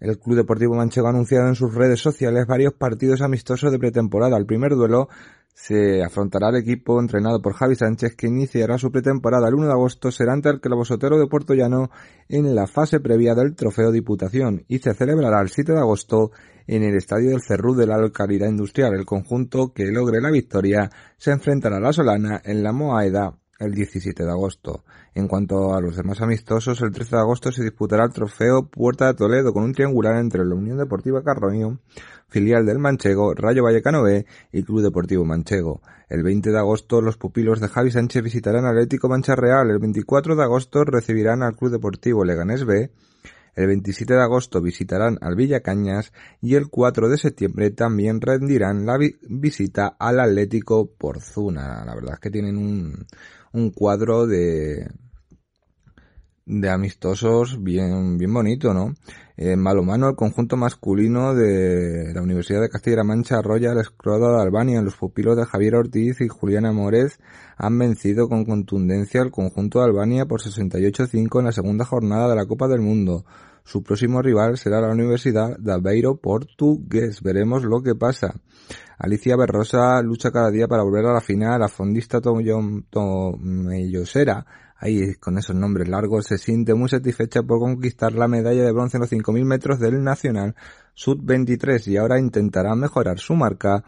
[0.02, 4.36] El Club Deportivo Manchego ha anunciado en sus redes sociales varios partidos amistosos de pretemporada.
[4.36, 5.08] El primer duelo
[5.54, 9.72] se afrontará el equipo entrenado por Javi Sánchez que iniciará su pretemporada el 1 de
[9.72, 11.90] agosto será ante el Clavosotero de Puerto Llano
[12.28, 16.32] en la fase previa del Trofeo Diputación y se celebrará el 7 de agosto
[16.68, 18.94] en el estadio del Cerrú de la localidad industrial.
[18.94, 23.74] El conjunto que logre la victoria se enfrentará a la Solana en la Moaeda el
[23.74, 24.84] 17 de agosto.
[25.14, 29.08] En cuanto a los demás amistosos, el 13 de agosto se disputará el trofeo Puerta
[29.08, 31.80] de Toledo con un triangular entre la Unión Deportiva Carroño,
[32.28, 35.82] filial del Manchego, Rayo Vallecano B y Club Deportivo Manchego.
[36.10, 39.70] El 20 de agosto los pupilos de Javi Sánchez visitarán Atlético Mancha Real.
[39.70, 42.90] El 24 de agosto recibirán al Club Deportivo Leganés B
[43.56, 48.98] el 27 de agosto visitarán al Villacañas y el 4 de septiembre también rendirán la
[49.30, 51.84] visita al Atlético Porzuna.
[51.86, 53.06] La verdad es que tienen un,
[53.54, 54.88] un cuadro de,
[56.52, 58.94] de amistosos bien, bien bonito, ¿no?
[59.38, 64.42] En Malomano, el conjunto masculino de la Universidad de Castilla-La Mancha arrolla la escuadra de
[64.42, 64.82] Albania.
[64.82, 67.20] Los pupilos de Javier Ortiz y Juliana Mórez
[67.56, 72.36] han vencido con contundencia al conjunto de Albania por 68-5 en la segunda jornada de
[72.36, 73.24] la Copa del Mundo.
[73.64, 77.22] Su próximo rival será la Universidad de Aveiro Portugués.
[77.22, 78.36] Veremos lo que pasa.
[78.98, 81.62] Alicia Berrosa lucha cada día para volver a la final.
[81.62, 84.46] La fondista Tomellosera
[84.82, 88.98] ahí con esos nombres largos, se siente muy satisfecha por conquistar la medalla de bronce
[88.98, 90.56] en los 5.000 metros del Nacional
[90.96, 93.84] Sud-23 y ahora intentará mejorar su marca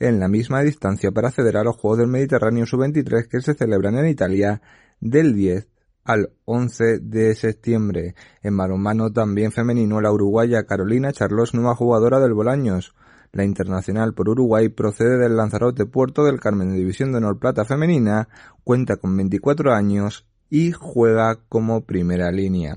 [0.00, 3.96] en la misma distancia para acceder a los Juegos del Mediterráneo Sub-23 que se celebran
[3.98, 4.62] en Italia
[5.00, 5.68] del 10
[6.04, 8.14] al 11 de septiembre.
[8.42, 12.94] En balonmano también femenino, la uruguaya Carolina Charlos, nueva jugadora del Bolaños.
[13.32, 17.66] La internacional por Uruguay procede del Lanzarote Puerto del Carmen de División de Honor Plata
[17.66, 18.30] Femenina,
[18.64, 22.76] cuenta con 24 años y juega como primera línea.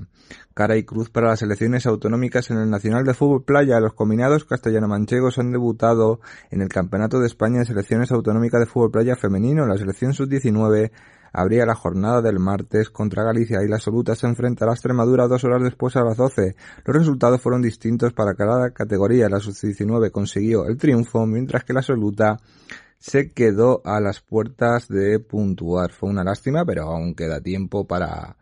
[0.54, 3.80] Cara y cruz para las elecciones autonómicas en el Nacional de Fútbol Playa.
[3.80, 8.90] Los combinados castellano-manchegos han debutado en el Campeonato de España de Selecciones Autonómicas de Fútbol
[8.90, 9.66] Playa Femenino.
[9.66, 10.90] La selección sub-19
[11.32, 15.44] habría la jornada del martes contra Galicia y la absoluta se enfrenta a Extremadura dos
[15.44, 16.54] horas después a las 12.
[16.84, 19.30] Los resultados fueron distintos para cada categoría.
[19.30, 22.38] La sub-19 consiguió el triunfo, mientras que la absoluta
[23.02, 25.90] se quedó a las puertas de puntuar.
[25.90, 28.36] Fue una lástima, pero aún queda tiempo para,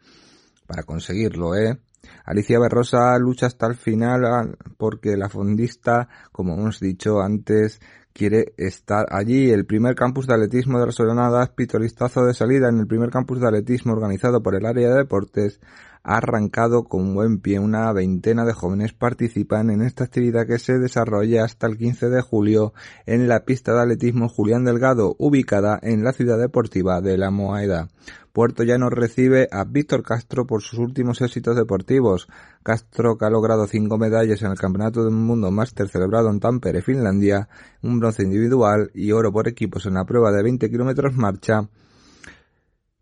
[0.67, 1.81] para conseguirlo, ¿eh?
[2.27, 4.47] Alicia Berrosa lucha hasta el final ah,
[4.77, 7.81] porque la fondista, como hemos dicho antes,
[8.13, 9.51] quiere estar allí.
[9.51, 13.41] El primer campus de atletismo de las Solonadas, pitolistazo de salida en el primer campus
[13.41, 15.59] de atletismo organizado por el área de deportes,
[16.03, 17.59] ha arrancado con buen pie.
[17.59, 22.23] Una veintena de jóvenes participan en esta actividad que se desarrolla hasta el 15 de
[22.23, 22.73] julio
[23.07, 27.89] en la pista de atletismo Julián Delgado, ubicada en la ciudad deportiva de La Moaeda.
[28.33, 32.29] Puerto Llano recibe a Víctor Castro por sus últimos éxitos deportivos.
[32.63, 36.81] Castro, que ha logrado cinco medallas en el Campeonato del Mundo Máster celebrado en Tampere,
[36.81, 37.49] Finlandia,
[37.83, 41.69] un bronce individual y oro por equipos en la prueba de 20 kilómetros marcha,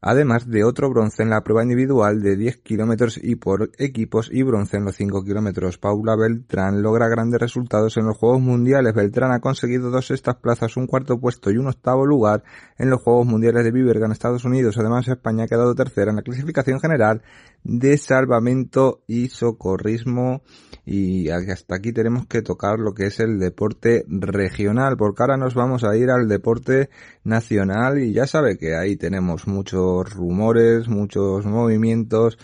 [0.00, 4.42] además de otro bronce en la prueba individual de 10 kilómetros y por equipos y
[4.42, 5.78] bronce en los 5 kilómetros.
[5.78, 8.94] Paula Beltrán logra grandes resultados en los Juegos Mundiales.
[8.94, 12.42] Beltrán ha conseguido dos estas plazas, un cuarto puesto y un octavo lugar
[12.76, 14.76] en los Juegos Mundiales de Viverga Estados Unidos.
[14.78, 17.22] Además, España ha quedado tercera en la clasificación general
[17.68, 20.40] de salvamento y socorrismo
[20.86, 25.54] y hasta aquí tenemos que tocar lo que es el deporte regional porque ahora nos
[25.54, 26.88] vamos a ir al deporte
[27.24, 32.38] nacional y ya sabe que ahí tenemos muchos rumores, muchos movimientos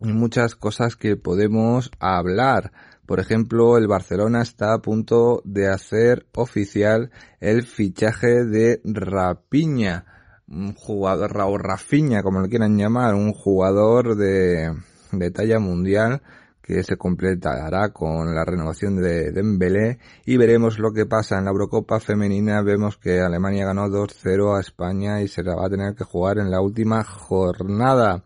[0.00, 2.72] y muchas cosas que podemos hablar.
[3.04, 7.10] Por ejemplo, el Barcelona está a punto de hacer oficial
[7.40, 10.06] el fichaje de Rapiña
[10.54, 14.72] un jugador, Rafiña, como lo quieran llamar, un jugador de,
[15.12, 16.22] de talla mundial
[16.62, 21.50] que se completará con la renovación de Dembélé y veremos lo que pasa en la
[21.50, 22.62] Eurocopa femenina.
[22.62, 26.38] Vemos que Alemania ganó 2-0 a España y se la va a tener que jugar
[26.38, 28.24] en la última jornada.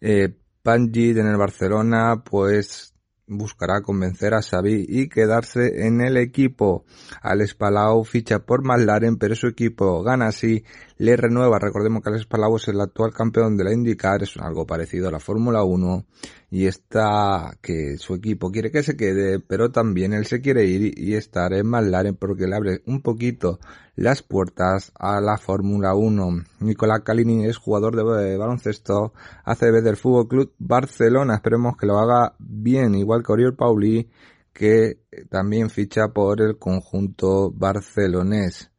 [0.00, 0.34] Eh,
[0.68, 2.92] en el Barcelona, pues
[3.28, 6.84] buscará convencer a Xavi y quedarse en el equipo.
[7.22, 10.64] Alex Palau ficha por McLaren, pero su equipo gana así,
[10.98, 11.58] le renueva.
[11.58, 15.12] Recordemos que Alex Palau es el actual campeón de la IndyCar, es algo parecido a
[15.12, 16.04] la Fórmula 1
[16.50, 20.98] y está que su equipo quiere que se quede, pero también él se quiere ir
[20.98, 23.58] y estar en McLaren porque le abre un poquito
[23.94, 26.44] las puertas a la Fórmula 1.
[26.60, 29.12] Nicolás Calini es jugador de baloncesto
[29.44, 31.34] ACB del Fútbol Club Barcelona.
[31.34, 34.08] Esperemos que lo haga bien, igual que Oriol Pauli,
[34.52, 38.70] que también ficha por el conjunto barcelonés.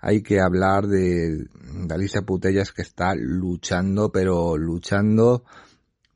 [0.00, 1.46] Hay que hablar de
[1.86, 5.44] Dalisa Putellas que está luchando, pero luchando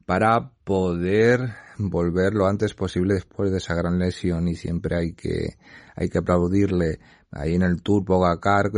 [0.06, 5.56] para poder volver lo antes posible después de esa gran lesión y siempre hay que
[5.96, 7.00] hay que aplaudirle.
[7.30, 8.70] Ahí en el Tour Pogacar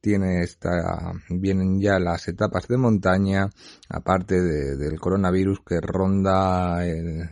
[0.00, 3.50] tiene esta vienen ya las etapas de montaña
[3.88, 7.28] aparte del coronavirus que ronda el,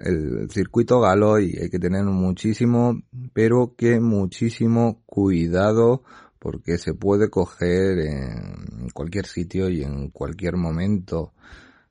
[0.00, 3.00] el circuito galo y hay que tener muchísimo
[3.32, 6.02] pero que muchísimo cuidado
[6.38, 11.34] porque se puede coger en cualquier sitio y en cualquier momento.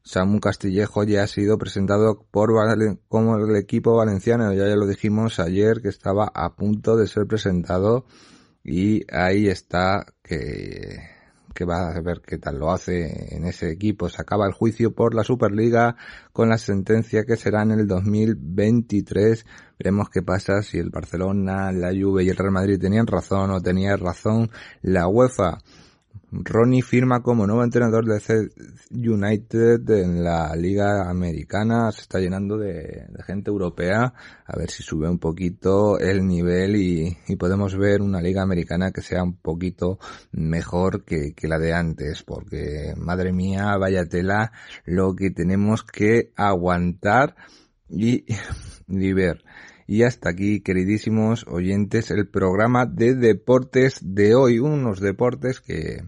[0.02, 2.50] Samu Castillejo ya ha sido presentado por
[3.08, 7.28] como el equipo valenciano, ya, ya lo dijimos ayer que estaba a punto de ser
[7.28, 8.06] presentado
[8.63, 11.18] y ahí está que,
[11.53, 14.09] que va a ver qué tal lo hace en ese equipo.
[14.09, 15.95] Se acaba el juicio por la Superliga
[16.31, 19.45] con la sentencia que será en el 2023.
[19.77, 23.62] Veremos qué pasa si el Barcelona, la Juve y el Real Madrid tenían razón o
[23.62, 24.49] tenía razón
[24.81, 25.59] la UEFA.
[26.31, 28.49] Ronnie firma como nuevo entrenador de C
[28.91, 31.91] United en la liga americana.
[31.91, 34.13] Se está llenando de, gente europea.
[34.45, 39.01] A ver si sube un poquito el nivel y, podemos ver una liga americana que
[39.01, 39.97] sea un poquito
[40.31, 42.21] mejor que, la de antes.
[42.21, 44.51] Porque, madre mía, vaya tela
[44.86, 47.36] lo que tenemos que aguantar
[47.89, 48.25] y,
[48.88, 49.43] y ver.
[49.88, 54.59] Y hasta aquí, queridísimos oyentes, el programa de deportes de hoy.
[54.59, 56.03] Unos deportes que,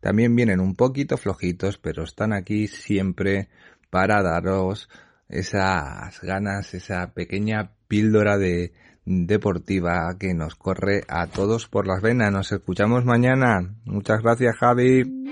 [0.00, 3.48] también vienen un poquito flojitos, pero están aquí siempre
[3.90, 4.88] para daros
[5.28, 8.72] esas ganas, esa pequeña píldora de
[9.04, 12.32] deportiva que nos corre a todos por las venas.
[12.32, 13.74] Nos escuchamos mañana.
[13.84, 15.26] Muchas gracias, Javi.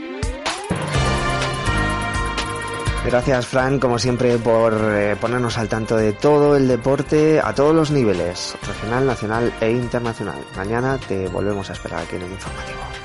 [3.05, 7.75] Gracias, Fran, como siempre, por eh, ponernos al tanto de todo el deporte a todos
[7.75, 10.39] los niveles, regional, nacional e internacional.
[10.57, 13.04] Mañana te volvemos a esperar aquí en el informativo.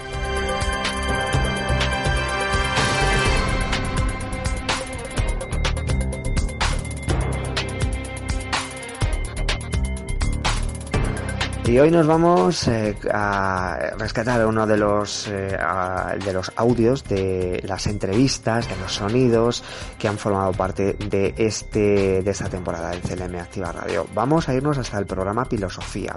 [11.69, 15.55] Y hoy nos vamos eh, a rescatar uno de los eh,
[16.25, 19.63] de los audios de las entrevistas, de los sonidos
[19.99, 24.07] que han formado parte de este de esta temporada del CLM Activa Radio.
[24.15, 26.15] Vamos a irnos hasta el programa Filosofía.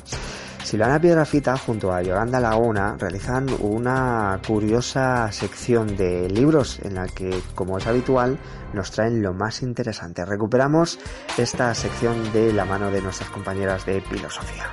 [0.65, 7.43] Silvana Piedrafita junto a Yolanda Laguna realizan una curiosa sección de libros en la que,
[7.55, 8.39] como es habitual,
[8.73, 10.25] nos traen lo más interesante.
[10.25, 10.99] Recuperamos
[11.37, 14.67] esta sección de la mano de nuestras compañeras de Filosofía.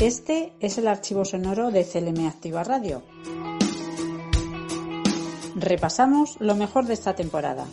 [0.00, 3.02] Este es el archivo sonoro de CLM Activa Radio.
[5.54, 7.64] Repasamos lo mejor de esta temporada.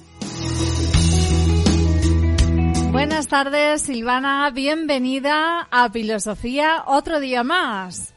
[2.92, 4.50] Buenas tardes, Silvana.
[4.50, 8.16] Bienvenida a Filosofía otro día más.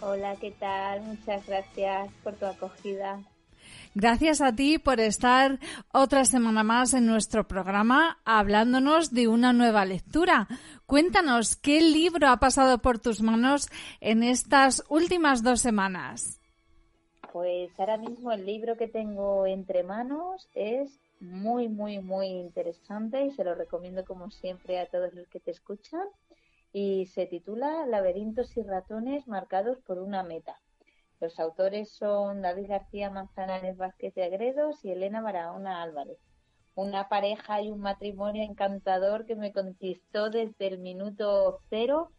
[0.00, 1.02] Hola, ¿qué tal?
[1.02, 3.18] Muchas gracias por tu acogida.
[3.94, 5.58] Gracias a ti por estar
[5.92, 10.46] otra semana más en nuestro programa hablándonos de una nueva lectura.
[10.86, 13.68] Cuéntanos qué libro ha pasado por tus manos
[14.00, 16.40] en estas últimas dos semanas.
[17.34, 23.32] Pues ahora mismo el libro que tengo entre manos es muy, muy, muy interesante y
[23.32, 26.06] se lo recomiendo como siempre a todos los que te escuchan
[26.72, 30.60] y se titula Laberintos y ratones marcados por una meta.
[31.18, 36.20] Los autores son David García Manzanares Vázquez de Agredos y Elena Barahona Álvarez.
[36.76, 42.12] Una pareja y un matrimonio encantador que me conquistó desde el minuto cero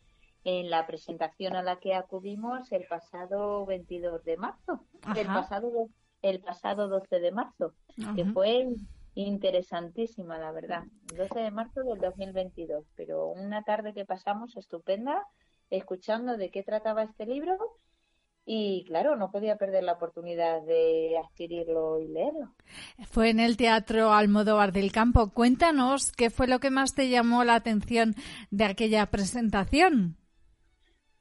[0.46, 4.80] en la presentación a la que acudimos el pasado 22 de marzo,
[5.18, 5.90] el pasado,
[6.22, 7.74] el pasado 12 de marzo,
[8.16, 8.68] que fue
[9.16, 10.84] interesantísima, la verdad.
[11.18, 15.26] 12 de marzo del 2022, pero una tarde que pasamos estupenda
[15.72, 17.58] escuchando de qué trataba este libro
[18.46, 22.54] y claro, no podía perder la oportunidad de adquirirlo y leerlo.
[23.10, 25.32] Fue en el Teatro Almodóvar del Campo.
[25.32, 28.14] Cuéntanos qué fue lo que más te llamó la atención
[28.52, 30.18] de aquella presentación.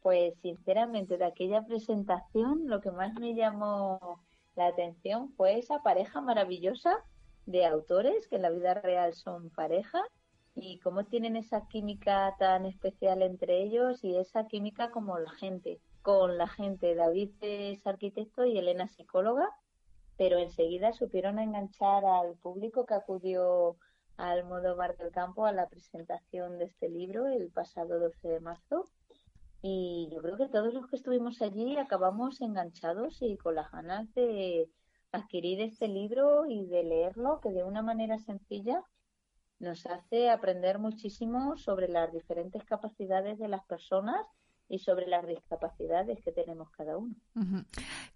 [0.04, 4.20] Pues sinceramente de aquella presentación lo que más me llamó
[4.54, 7.02] la atención fue esa pareja maravillosa
[7.46, 10.02] de autores que en la vida real son pareja
[10.54, 15.80] y cómo tienen esa química tan especial entre ellos y esa química como la gente
[16.02, 16.94] con la gente.
[16.94, 19.48] David es arquitecto y Elena psicóloga,
[20.18, 23.78] pero enseguida supieron enganchar al público que acudió
[24.18, 28.40] al modo Bar del Campo a la presentación de este libro el pasado 12 de
[28.40, 28.84] marzo.
[29.66, 34.12] Y yo creo que todos los que estuvimos allí acabamos enganchados y con las ganas
[34.12, 34.68] de
[35.10, 38.82] adquirir este libro y de leerlo, que de una manera sencilla
[39.58, 44.26] nos hace aprender muchísimo sobre las diferentes capacidades de las personas
[44.68, 47.14] y sobre las discapacidades que tenemos cada uno.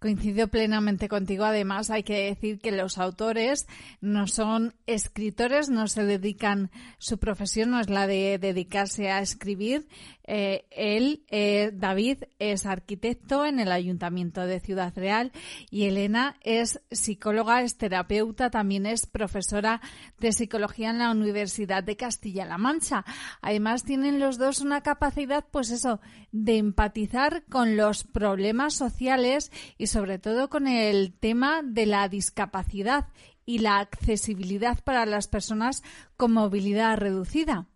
[0.00, 1.44] Coincido plenamente contigo.
[1.44, 3.66] Además, hay que decir que los autores
[4.00, 9.86] no son escritores, no se dedican, su profesión no es la de dedicarse a escribir.
[10.30, 15.32] Eh, él, eh, David, es arquitecto en el Ayuntamiento de Ciudad Real
[15.70, 19.80] y Elena es psicóloga, es terapeuta, también es profesora
[20.18, 23.06] de psicología en la Universidad de Castilla-La Mancha.
[23.40, 25.98] Además, tienen los dos una capacidad, pues eso,
[26.30, 33.08] de empatizar con los problemas sociales y sobre todo con el tema de la discapacidad
[33.46, 35.82] y la accesibilidad para las personas
[36.18, 37.66] con movilidad reducida.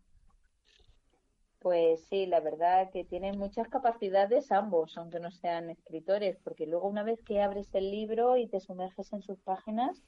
[1.63, 6.89] Pues sí, la verdad que tienen muchas capacidades ambos, aunque no sean escritores, porque luego
[6.89, 10.03] una vez que abres el libro y te sumerges en sus páginas,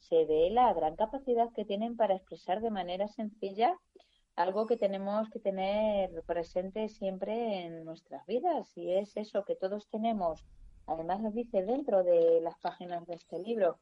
[0.00, 3.74] se ve la gran capacidad que tienen para expresar de manera sencilla
[4.36, 9.88] algo que tenemos que tener presente siempre en nuestras vidas y es eso que todos
[9.88, 10.44] tenemos,
[10.86, 13.78] además lo dice dentro de las páginas de este libro,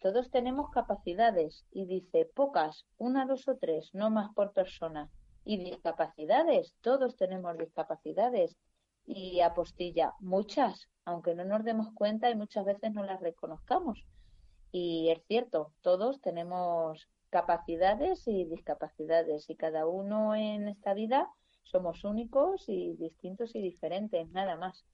[0.00, 5.08] todos tenemos capacidades y dice pocas, una, dos o tres, no más por persona.
[5.48, 8.54] Y discapacidades, todos tenemos discapacidades.
[9.06, 14.04] Y apostilla, muchas, aunque no nos demos cuenta y muchas veces no las reconozcamos.
[14.72, 21.30] Y es cierto, todos tenemos capacidades y discapacidades y cada uno en esta vida
[21.62, 24.84] somos únicos y distintos y diferentes, nada más.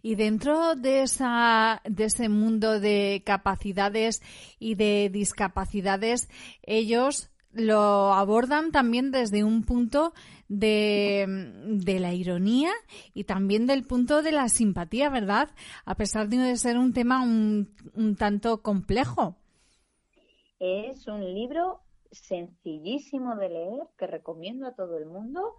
[0.00, 4.22] Y dentro de, esa, de ese mundo de capacidades
[4.58, 6.30] y de discapacidades,
[6.62, 10.12] ellos lo abordan también desde un punto
[10.48, 11.24] de,
[11.66, 12.70] de, la ironía
[13.14, 15.48] y también del punto de la simpatía, ¿verdad?
[15.84, 19.36] A pesar de ser un tema un, un tanto complejo.
[20.58, 21.80] Es un libro
[22.12, 25.56] sencillísimo de leer que recomiendo a todo el mundo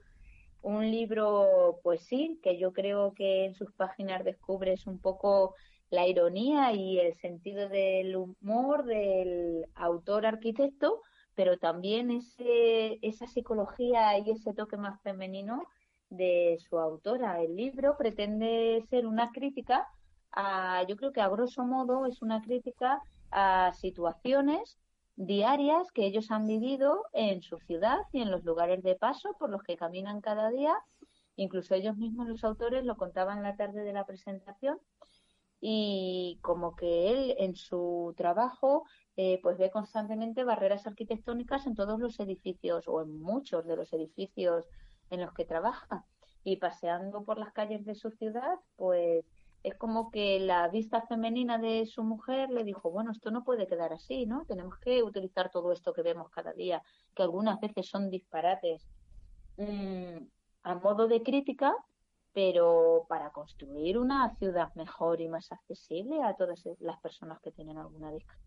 [0.61, 5.55] un libro, pues sí, que yo creo que en sus páginas descubres un poco
[5.89, 11.01] la ironía y el sentido del humor del autor arquitecto,
[11.37, 15.67] pero también ese, esa psicología y ese toque más femenino
[16.09, 17.43] de su autora.
[17.43, 19.87] El libro pretende ser una crítica
[20.31, 24.79] a, yo creo que a grosso modo es una crítica a situaciones
[25.15, 29.51] diarias que ellos han vivido en su ciudad y en los lugares de paso por
[29.51, 30.73] los que caminan cada día.
[31.35, 34.79] Incluso ellos mismos, los autores, lo contaban la tarde de la presentación
[35.61, 38.85] y como que él en su trabajo
[39.17, 43.91] eh, pues ve constantemente barreras arquitectónicas en todos los edificios o en muchos de los
[43.91, 44.65] edificios
[45.09, 46.05] en los que trabaja
[46.43, 49.25] y paseando por las calles de su ciudad pues
[49.63, 53.67] es como que la vista femenina de su mujer le dijo, bueno, esto no puede
[53.67, 54.45] quedar así, ¿no?
[54.45, 56.81] Tenemos que utilizar todo esto que vemos cada día,
[57.13, 58.87] que algunas veces son disparates,
[59.57, 60.25] mm,
[60.63, 61.75] a modo de crítica,
[62.33, 67.77] pero para construir una ciudad mejor y más accesible a todas las personas que tienen
[67.77, 68.46] alguna discapacidad.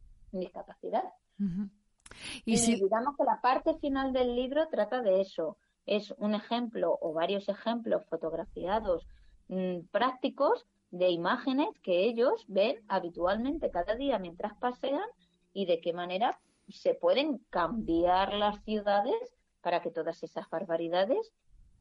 [2.45, 2.77] Y, si...
[2.77, 5.57] digamos que la parte final del libro trata de eso.
[5.87, 9.07] Es un ejemplo o varios ejemplos fotografiados
[9.49, 15.09] mm, prácticos de imágenes que ellos ven habitualmente cada día mientras pasean
[15.53, 21.33] y de qué manera se pueden cambiar las ciudades para que todas esas barbaridades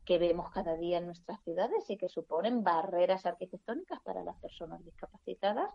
[0.06, 4.84] que vemos cada día en nuestras ciudades y que suponen barreras arquitectónicas para las personas
[4.84, 5.70] discapacitadas,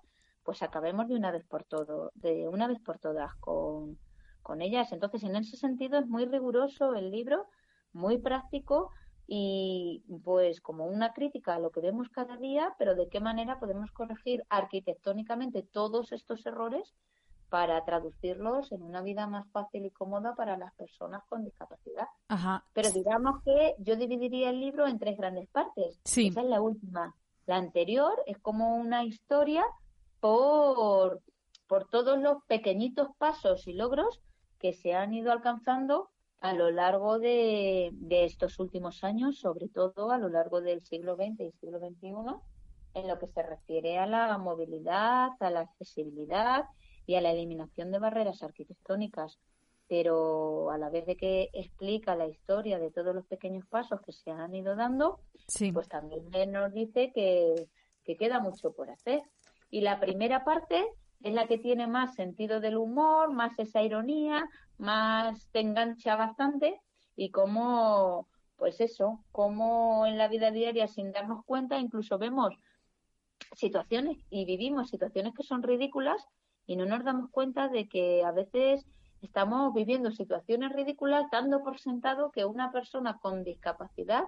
[0.45, 3.99] pues acabemos de una vez por todo, de una vez por todas con,
[4.43, 4.93] con ellas.
[4.93, 7.47] Entonces, en ese sentido es muy riguroso el libro,
[7.93, 8.91] muy práctico
[9.27, 13.59] y pues como una crítica a lo que vemos cada día, pero de qué manera
[13.59, 16.95] podemos corregir arquitectónicamente todos estos errores
[17.49, 22.07] para traducirlos en una vida más fácil y cómoda para las personas con discapacidad.
[22.73, 26.01] Pero digamos que yo dividiría el libro en tres grandes partes.
[26.29, 27.15] Esa es la última.
[27.47, 29.65] La anterior es como una historia
[30.25, 31.21] por,
[31.67, 34.23] por todos los pequeñitos pasos y logros
[34.59, 36.09] que se han ido alcanzando
[36.41, 41.41] a lo largo de, estos últimos años, sobre todo a lo largo del siglo XX
[41.41, 42.15] y siglo XXI,
[42.95, 46.65] en lo que se refiere a la movilidad, a la accesibilidad
[47.05, 49.39] y a la eliminación de barreras arquitectónicas.
[49.89, 54.13] Pero a la vez de que explica la historia de todos los pequeños pasos que
[54.13, 55.21] se han ido dando,
[55.75, 57.69] pues también nos dice que,
[58.05, 59.21] que queda mucho por hacer.
[59.75, 60.87] Y la primera parte
[61.21, 64.49] es la que tiene más sentido del humor, más esa ironía,
[64.79, 66.81] más te engancha bastante
[67.17, 72.55] y como, pues eso, como en la vida diaria sin darnos cuenta incluso vemos
[73.57, 76.25] situaciones y vivimos situaciones que son ridículas
[76.67, 78.87] y no nos damos cuenta de que a veces
[79.23, 84.23] estamos viviendo situaciones ridículas dando por sentado que una persona con discapacidad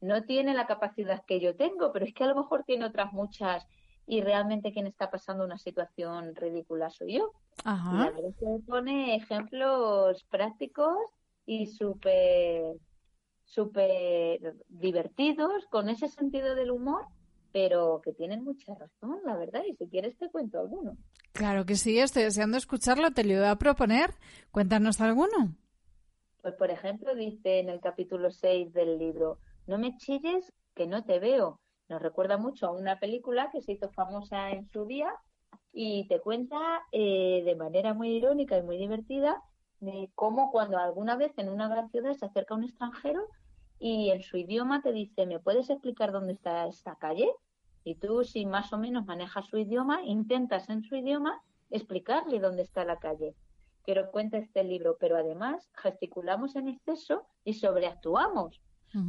[0.00, 3.12] no tiene la capacidad que yo tengo, pero es que a lo mejor tiene otras
[3.12, 3.66] muchas
[4.08, 7.32] y realmente quien está pasando una situación ridícula soy yo.
[7.64, 8.04] Ajá.
[8.04, 10.96] Y a veces pone ejemplos prácticos
[11.44, 12.76] y súper
[13.44, 17.06] súper divertidos, con ese sentido del humor,
[17.50, 20.96] pero que tienen mucha razón, la verdad, y si quieres te cuento alguno.
[21.32, 24.10] Claro que sí, estoy deseando escucharlo, te lo voy a proponer.
[24.50, 25.54] Cuéntanos alguno.
[26.42, 31.04] Pues, por ejemplo, dice en el capítulo 6 del libro, no me chilles que no
[31.04, 31.58] te veo,
[31.88, 35.14] nos recuerda mucho a una película que se hizo famosa en su día
[35.72, 36.58] y te cuenta
[36.92, 39.42] eh, de manera muy irónica y muy divertida
[39.80, 43.22] de cómo cuando alguna vez en una gran ciudad se acerca un extranjero
[43.78, 47.30] y en su idioma te dice, ¿me puedes explicar dónde está esta calle?
[47.84, 52.62] Y tú, si más o menos manejas su idioma, intentas en su idioma explicarle dónde
[52.62, 53.34] está la calle.
[53.82, 58.60] Quiero cuenta este libro, pero además gesticulamos en exceso y sobreactuamos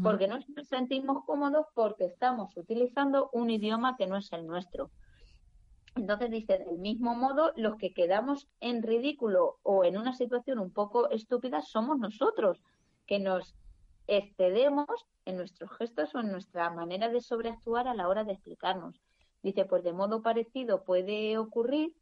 [0.04, 4.92] porque no nos sentimos cómodos porque estamos utilizando un idioma que no es el nuestro.
[5.96, 10.72] Entonces dice, del mismo modo, los que quedamos en ridículo o en una situación un
[10.72, 12.62] poco estúpida somos nosotros,
[13.06, 13.56] que nos
[14.08, 14.88] excedemos
[15.26, 19.02] en nuestros gestos o en nuestra manera de sobreactuar a la hora de explicarnos.
[19.42, 21.94] Dice, pues de modo parecido puede ocurrir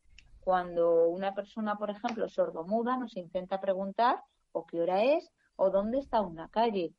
[0.42, 4.22] cuando una persona, por ejemplo, sordomuda, nos intenta preguntar
[4.52, 6.94] o qué hora es o dónde está una calle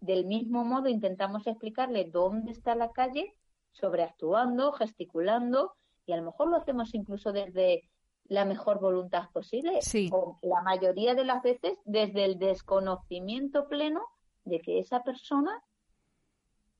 [0.00, 3.34] del mismo modo intentamos explicarle dónde está la calle
[3.72, 5.74] sobreactuando, gesticulando,
[6.06, 7.82] y a lo mejor lo hacemos incluso desde
[8.24, 9.80] la mejor voluntad posible,
[10.10, 14.02] o la mayoría de las veces desde el desconocimiento pleno
[14.44, 15.62] de que esa persona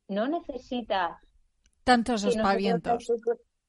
[0.08, 1.20] no necesita
[1.84, 3.06] tantos espavientos.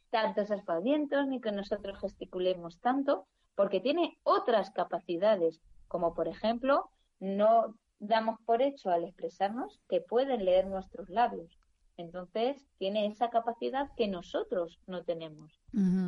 [0.09, 6.89] Tantos espavientos, ni que nosotros gesticulemos tanto, porque tiene otras capacidades, como por ejemplo,
[7.19, 11.59] no damos por hecho al expresarnos que pueden leer nuestros labios.
[11.97, 15.59] Entonces, tiene esa capacidad que nosotros no tenemos.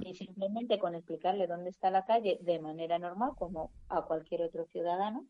[0.01, 4.65] Y simplemente con explicarle dónde está la calle de manera normal, como a cualquier otro
[4.65, 5.25] ciudadano,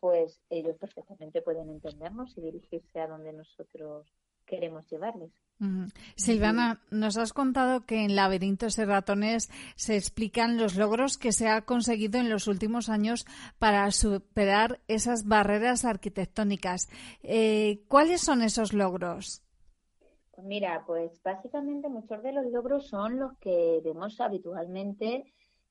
[0.00, 4.06] pues ellos perfectamente pueden entendernos y dirigirse a donde nosotros
[4.46, 5.32] queremos llevarles.
[6.16, 11.48] Silvana, nos has contado que en Laberintos y Ratones se explican los logros que se
[11.48, 13.24] ha conseguido en los últimos años
[13.58, 16.88] para superar esas barreras arquitectónicas.
[17.22, 19.42] Eh, ¿Cuáles son esos logros?
[20.30, 25.24] Pues mira, pues básicamente muchos de los logros son los que vemos habitualmente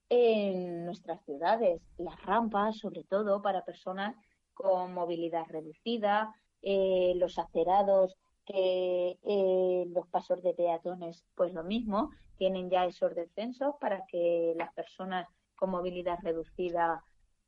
[0.09, 4.15] en nuestras ciudades, las rampas, sobre todo para personas
[4.55, 8.15] con movilidad reducida, eh, los acerados
[8.46, 14.54] que eh, los pasos de peatones, pues lo mismo, tienen ya esos descensos para que
[14.58, 17.04] las personas con movilidad reducida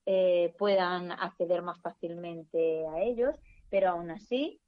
[0.05, 3.35] eh, puedan acceder más fácilmente a ellos,
[3.69, 4.61] pero aún así,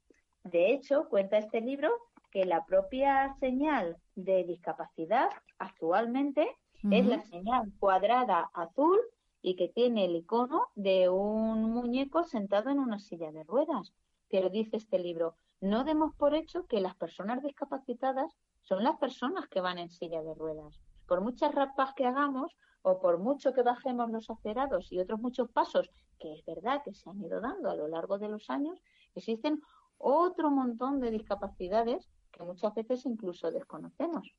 [0.44, 1.90] de hecho, cuenta este libro
[2.30, 6.56] que la propia señal de discapacidad actualmente
[6.90, 8.98] es la señal cuadrada azul
[9.42, 13.92] y que tiene el icono de un muñeco sentado en una silla de ruedas.
[14.30, 19.48] Pero dice este libro, no demos por hecho que las personas discapacitadas son las personas
[19.48, 20.80] que van en silla de ruedas.
[21.06, 25.50] Por muchas rapas que hagamos o por mucho que bajemos los acerados y otros muchos
[25.50, 28.82] pasos, que es verdad que se han ido dando a lo largo de los años,
[29.14, 29.60] existen
[29.98, 34.34] otro montón de discapacidades que muchas veces incluso desconocemos.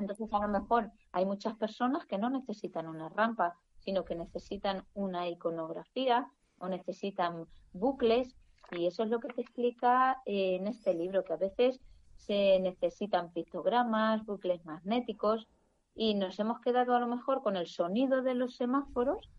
[0.00, 4.84] Entonces, a lo mejor hay muchas personas que no necesitan una rampa, sino que necesitan
[4.94, 6.28] una iconografía
[6.58, 8.34] o necesitan bucles,
[8.70, 11.80] y eso es lo que te explica en este libro, que a veces
[12.16, 15.46] se necesitan pictogramas, bucles magnéticos,
[15.94, 19.30] y nos hemos quedado a lo mejor con el sonido de los semáforos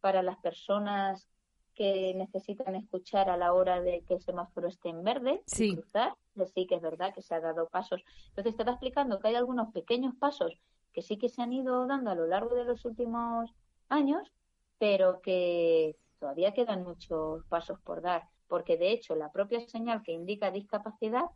[0.00, 1.28] para las personas
[1.74, 5.74] que necesitan escuchar a la hora de que el semáforo esté en verde sí.
[5.74, 6.14] cruzar,
[6.54, 8.02] sí que es verdad que se ha dado pasos.
[8.28, 10.58] Entonces te está explicando que hay algunos pequeños pasos
[10.92, 13.50] que sí que se han ido dando a lo largo de los últimos
[13.88, 14.30] años,
[14.78, 20.12] pero que todavía quedan muchos pasos por dar, porque de hecho la propia señal que
[20.12, 21.26] indica discapacidad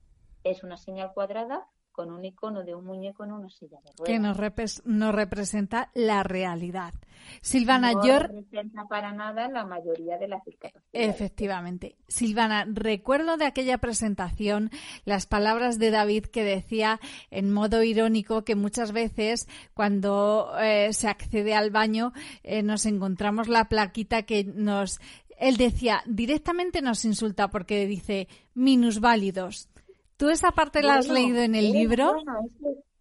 [0.42, 4.04] es una señal cuadrada con un icono de un muñeco en una silla de ruedas.
[4.04, 6.92] Que nos, nos representa la realidad.
[7.40, 8.18] Silvana, no yo...
[8.18, 11.14] representa para nada la mayoría de las discapacidades.
[11.14, 11.96] Efectivamente.
[12.08, 14.70] Silvana, recuerdo de aquella presentación
[15.04, 17.00] las palabras de David que decía
[17.30, 22.12] en modo irónico que muchas veces cuando eh, se accede al baño
[22.42, 25.00] eh, nos encontramos la plaquita que nos...
[25.39, 29.68] Él decía, directamente nos insulta porque dice minusválidos
[30.16, 32.16] ¿Tú esa parte la has leído en el libro?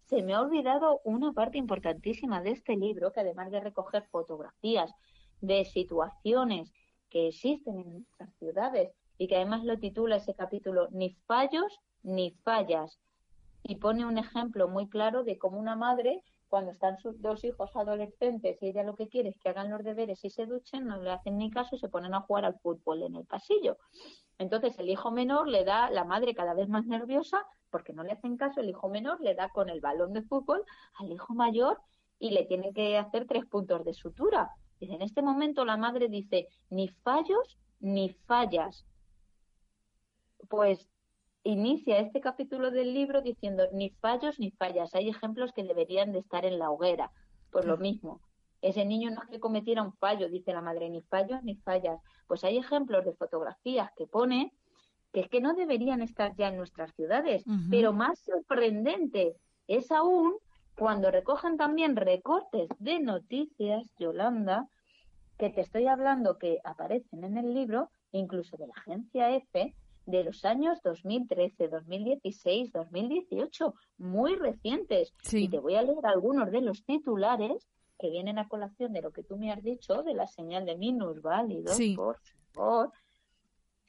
[0.06, 4.92] se me ha olvidado una parte importantísima de este libro, que además de recoger fotografías
[5.40, 6.72] de situaciones
[7.08, 12.32] que existen en nuestras ciudades y que además lo titula ese capítulo Ni fallos ni
[12.42, 12.98] fallas
[13.62, 16.20] y pone un ejemplo muy claro de cómo una madre
[16.54, 19.82] cuando están sus dos hijos adolescentes y ella lo que quiere es que hagan los
[19.82, 22.60] deberes y se duchen, no le hacen ni caso y se ponen a jugar al
[22.60, 23.76] fútbol en el pasillo.
[24.38, 28.12] Entonces el hijo menor le da, la madre cada vez más nerviosa, porque no le
[28.12, 30.64] hacen caso, el hijo menor le da con el balón de fútbol
[31.00, 31.80] al hijo mayor
[32.20, 34.52] y le tiene que hacer tres puntos de sutura.
[34.78, 38.86] Dice, en este momento la madre dice, ni fallos ni fallas.
[40.48, 40.88] Pues
[41.44, 44.94] inicia este capítulo del libro diciendo, ni fallos ni fallas.
[44.94, 47.12] Hay ejemplos que deberían de estar en la hoguera.
[47.50, 48.20] Pues lo mismo,
[48.62, 52.00] ese niño no es que cometiera un fallo, dice la madre, ni fallos ni fallas.
[52.26, 54.52] Pues hay ejemplos de fotografías que pone
[55.12, 59.36] que es que no deberían estar ya en nuestras ciudades, pero más sorprendente
[59.68, 60.34] es aún
[60.76, 64.66] cuando recogen también recortes de noticias, Yolanda,
[65.38, 69.76] que te estoy hablando que aparecen en el libro, incluso de la agencia EFE,
[70.06, 75.12] de los años 2013, 2016, 2018, muy recientes.
[75.32, 77.66] Y te voy a leer algunos de los titulares
[77.98, 80.76] que vienen a colación de lo que tú me has dicho, de la señal de
[80.76, 82.18] minusválidos, por
[82.52, 82.92] favor.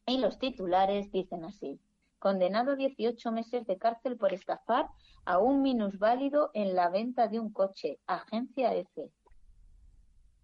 [0.05, 1.79] Y los titulares dicen así.
[2.19, 4.87] Condenado 18 meses de cárcel por estafar
[5.25, 7.99] a un minusválido en la venta de un coche.
[8.07, 9.11] Agencia F.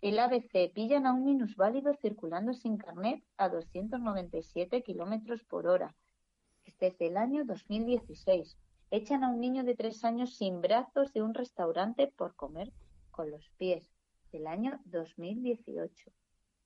[0.02, 5.96] El ABC pillan a un minusválido circulando sin carnet a 297 kilómetros por hora.
[6.66, 8.58] Este es del año 2016.
[8.90, 12.74] echan a un niño de tres años sin brazos de un restaurante por comer
[13.12, 13.88] con los pies,
[14.32, 16.12] del año 2018.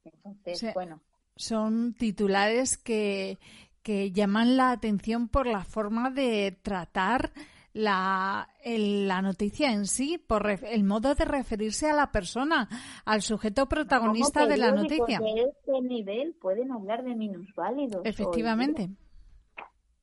[0.05, 1.01] Entonces, bueno.
[1.35, 3.37] Son titulares que,
[3.83, 7.33] que llaman la atención por la forma de tratar
[7.75, 12.69] la, la noticia en sí, por el modo de referirse a la persona,
[13.03, 15.19] al sujeto protagonista de la noticia.
[15.19, 18.01] De este nivel pueden hablar de minusválidos.
[18.05, 18.89] Efectivamente.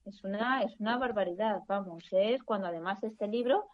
[0.04, 3.64] Es una, es una barbaridad, vamos, es cuando además este libro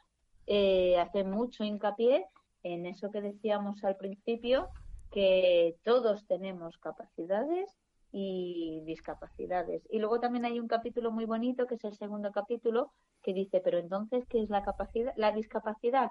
[0.46, 2.24] eh, hace mucho hincapié
[2.62, 4.68] en eso que decíamos al principio,
[5.10, 7.68] que todos tenemos capacidades
[8.12, 9.82] y discapacidades.
[9.90, 12.92] Y luego también hay un capítulo muy bonito, que es el segundo capítulo,
[13.22, 15.12] que dice, pero entonces, ¿qué es la capacidad?
[15.16, 16.10] La discapacidad.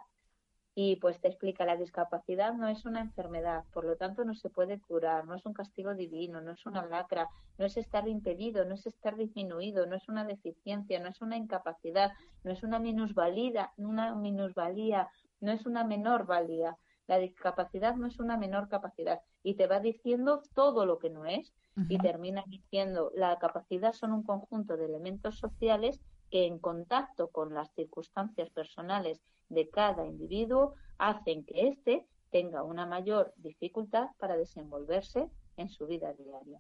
[0.80, 4.52] Y pues te explica, la discapacidad no es una enfermedad, por lo tanto no se
[4.52, 7.28] puede curar, no es un castigo divino, no es una lacra,
[7.58, 11.36] no es estar impedido, no es estar disminuido, no es una deficiencia, no es una
[11.36, 12.12] incapacidad,
[12.43, 15.10] no es una minusvalía, una minusvalía,
[15.41, 16.78] no es una menor valía.
[17.08, 21.26] La discapacidad no es una menor capacidad y te va diciendo todo lo que no
[21.26, 21.54] es
[21.89, 26.01] y termina diciendo la capacidad son un conjunto de elementos sociales
[26.32, 32.86] que en contacto con las circunstancias personales de cada individuo hacen que éste tenga una
[32.86, 36.60] mayor dificultad para desenvolverse en su vida diaria.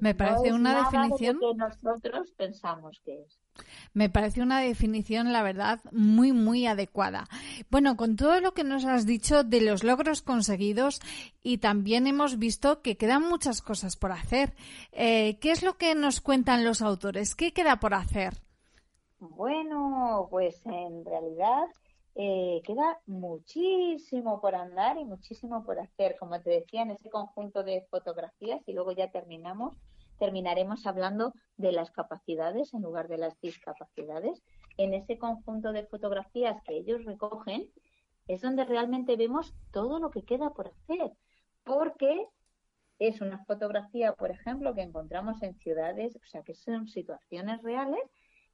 [0.00, 3.40] Me parece una definición que nosotros pensamos que es.
[3.94, 7.28] Me parece una definición, la verdad, muy, muy adecuada.
[7.70, 11.00] Bueno, con todo lo que nos has dicho de los logros conseguidos
[11.42, 14.54] y también hemos visto que quedan muchas cosas por hacer.
[14.92, 17.34] Eh, ¿Qué es lo que nos cuentan los autores?
[17.34, 18.34] ¿Qué queda por hacer?
[19.18, 21.64] Bueno, pues en realidad
[22.18, 26.16] eh, queda muchísimo por andar y muchísimo por hacer.
[26.18, 29.76] Como te decía, en ese conjunto de fotografías y luego ya terminamos,
[30.18, 34.42] terminaremos hablando de las capacidades en lugar de las discapacidades.
[34.78, 37.70] En ese conjunto de fotografías que ellos recogen
[38.28, 41.12] es donde realmente vemos todo lo que queda por hacer,
[41.64, 42.26] porque
[42.98, 48.00] es una fotografía, por ejemplo, que encontramos en ciudades, o sea, que son situaciones reales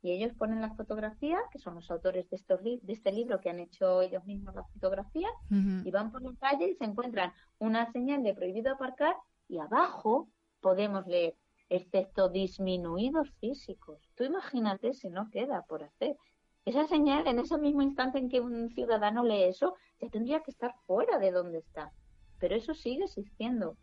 [0.03, 3.51] y ellos ponen la fotografía, que son los autores de, estos de este libro que
[3.51, 7.91] han hecho ellos mismos la fotografía, y van por la calle y se encuentran una
[7.93, 9.15] señal de prohibido aparcar
[9.49, 10.29] y abajo
[10.61, 11.37] podemos leer,
[11.69, 14.01] excepto disminuidos físicos.
[14.17, 16.17] Tú imagínate si no queda por hacer.
[16.65, 20.51] Esa señal, en ese mismo instante en que un ciudadano lee eso, ya tendría que
[20.51, 21.93] estar fuera de donde está.
[22.39, 23.77] Pero eso sigue existiendo.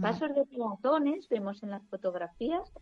[0.00, 2.72] Pasos de peatones vemos en las fotografías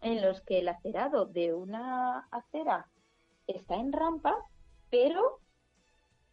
[0.00, 2.88] en los que el acerado de una acera
[3.46, 4.34] está en rampa,
[4.90, 5.40] pero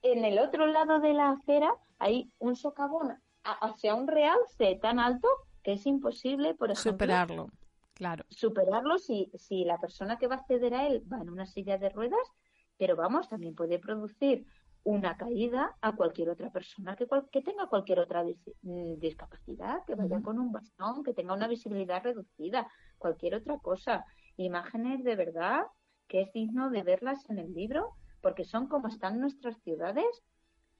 [0.01, 5.27] en el otro lado de la acera hay un socavón hacia un realce tan alto
[5.63, 7.49] que es imposible, por ejemplo, superarlo.
[7.93, 8.25] Claro.
[8.29, 11.77] Superarlo si, si la persona que va a acceder a él va en una silla
[11.77, 12.33] de ruedas,
[12.77, 14.45] pero vamos, también puede producir
[14.83, 20.21] una caída a cualquier otra persona que, que tenga cualquier otra mm, discapacidad, que vaya
[20.21, 22.67] con un bastón, que tenga una visibilidad reducida,
[22.97, 24.05] cualquier otra cosa.
[24.35, 25.61] Imágenes de verdad
[26.07, 30.23] que es digno de verlas en el libro, porque son como están nuestras ciudades,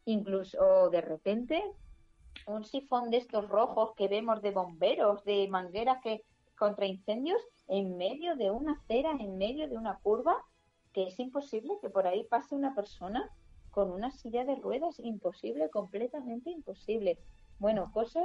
[0.06, 1.64] incluso de repente
[2.46, 6.24] un sifón de estos rojos que vemos de bomberos, de mangueras que
[6.58, 10.36] contra incendios en medio de una acera, en medio de una curva,
[10.92, 13.30] que es imposible que por ahí pase una persona
[13.74, 17.18] con una silla de ruedas, imposible, completamente imposible.
[17.60, 18.24] Bueno, cosas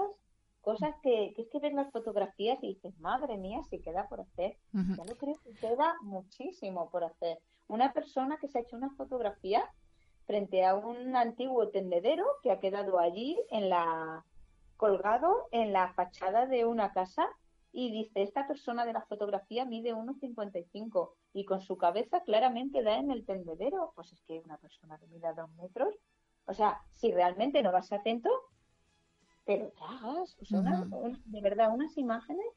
[0.61, 4.21] cosas que, que es que ves las fotografías y dices, madre mía, si queda por
[4.21, 4.59] hacer.
[4.73, 7.39] Ya lo creo que queda muchísimo por hacer.
[7.69, 9.65] Una persona que se ha hecho una fotografía
[10.27, 14.27] frente a un antiguo tendedero que ha quedado allí en la
[14.77, 17.27] colgado en la fachada de una casa
[17.79, 22.99] y dice, esta persona de la fotografía mide 1,55 y con su cabeza claramente da
[22.99, 23.93] en el tendedero.
[23.95, 25.95] Pues es que una persona que mide dos metros,
[26.47, 28.31] o sea, si realmente no vas atento,
[29.45, 30.37] te lo tragas.
[30.43, 30.61] O sea,
[31.27, 32.49] de verdad, unas imágenes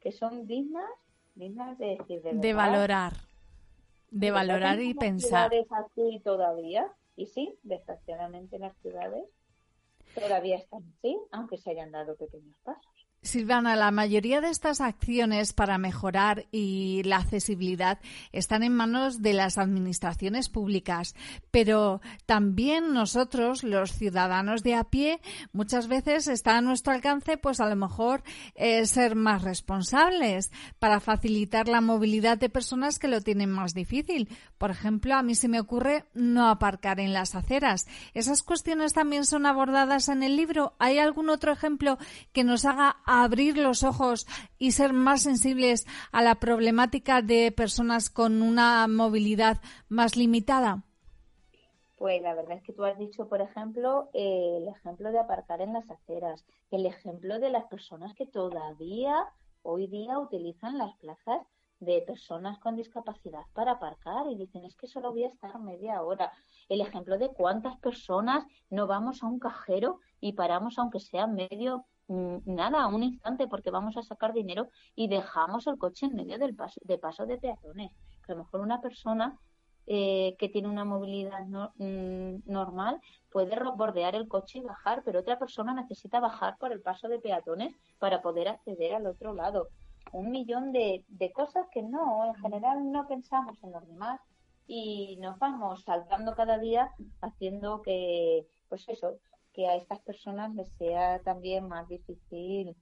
[0.00, 0.90] que son dignas,
[1.36, 3.12] dignas de decir, de, valorar.
[4.10, 5.52] De valorar y pensar.
[5.70, 9.24] así todavía, y sí, desgraciadamente las ciudades
[10.16, 12.93] todavía están así, aunque se hayan dado pequeños pasos.
[13.24, 17.98] Silvana, la mayoría de estas acciones para mejorar y la accesibilidad
[18.32, 21.14] están en manos de las administraciones públicas,
[21.50, 25.20] pero también nosotros, los ciudadanos de a pie,
[25.52, 28.22] muchas veces está a nuestro alcance, pues a lo mejor
[28.56, 34.28] eh, ser más responsables para facilitar la movilidad de personas que lo tienen más difícil.
[34.58, 37.86] Por ejemplo, a mí se me ocurre no aparcar en las aceras.
[38.12, 40.74] ¿Esas cuestiones también son abordadas en el libro?
[40.78, 41.96] ¿Hay algún otro ejemplo
[42.34, 44.26] que nos haga abrir los ojos
[44.58, 50.82] y ser más sensibles a la problemática de personas con una movilidad más limitada?
[51.96, 55.72] Pues la verdad es que tú has dicho, por ejemplo, el ejemplo de aparcar en
[55.72, 59.14] las aceras, el ejemplo de las personas que todavía
[59.62, 61.40] hoy día utilizan las plazas
[61.80, 66.02] de personas con discapacidad para aparcar y dicen es que solo voy a estar media
[66.02, 66.32] hora.
[66.68, 71.86] El ejemplo de cuántas personas no vamos a un cajero y paramos aunque sea medio
[72.08, 76.54] nada, un instante porque vamos a sacar dinero y dejamos el coche en medio del
[76.54, 77.92] paso de paso de peatones.
[78.28, 79.38] a lo mejor una persona
[79.86, 83.00] eh, que tiene una movilidad mm, normal
[83.30, 87.18] puede bordear el coche y bajar, pero otra persona necesita bajar por el paso de
[87.18, 89.68] peatones para poder acceder al otro lado
[90.12, 94.20] un millón de, de cosas que no, en general no pensamos en los demás
[94.66, 96.90] y nos vamos saltando cada día
[97.20, 99.18] haciendo que, pues eso,
[99.54, 102.76] que a estas personas les sea también más difícil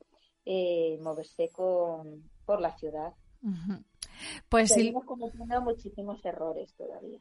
[0.45, 3.13] eh, moverse con, por la ciudad.
[4.49, 7.21] Pues Seguimos cometiendo muchísimos errores todavía.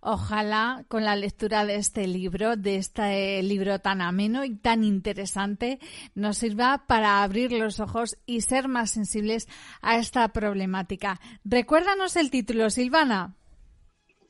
[0.00, 5.80] Ojalá con la lectura de este libro, de este libro tan ameno y tan interesante,
[6.14, 9.48] nos sirva para abrir los ojos y ser más sensibles
[9.82, 11.20] a esta problemática.
[11.44, 13.37] Recuérdanos el título, Silvana.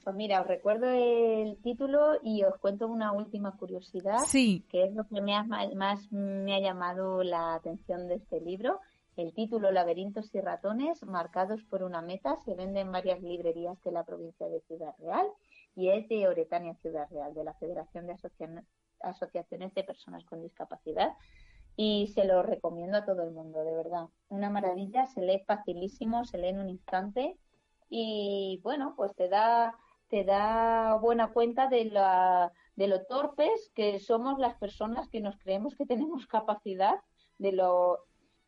[0.08, 4.64] Pues mira, os recuerdo el título y os cuento una última curiosidad, sí.
[4.70, 5.34] que es lo que me
[5.74, 8.80] más me ha llamado la atención de este libro.
[9.18, 13.92] El título Laberintos y ratones marcados por una meta se vende en varias librerías de
[13.92, 15.26] la provincia de Ciudad Real
[15.76, 18.16] y es de Oretania Ciudad Real, de la Federación de
[19.00, 21.18] Asociaciones de Personas con Discapacidad.
[21.76, 24.06] Y se lo recomiendo a todo el mundo, de verdad.
[24.30, 27.36] Una maravilla, se lee facilísimo, se lee en un instante
[27.90, 29.74] y bueno, pues te da,
[30.08, 35.36] te da buena cuenta de, la, de lo torpes que somos las personas que nos
[35.38, 36.96] creemos que tenemos capacidad,
[37.38, 37.98] de lo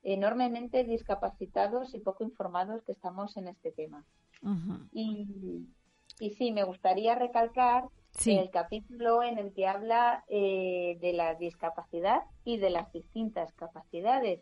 [0.02, 4.04] enormemente discapacitados y poco informados que estamos en este tema.
[4.92, 5.66] y,
[6.18, 7.84] y, sí, me gustaría recalcar
[8.24, 14.40] el capítulo en el que habla eh, de la discapacidad y de las distintas capacidades.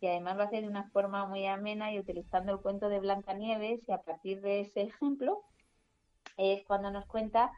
[0.00, 3.86] Y además lo hace de una forma muy amena y utilizando el cuento de Blancanieves
[3.88, 5.42] y a partir de ese ejemplo
[6.36, 7.50] es cuando nos cuenta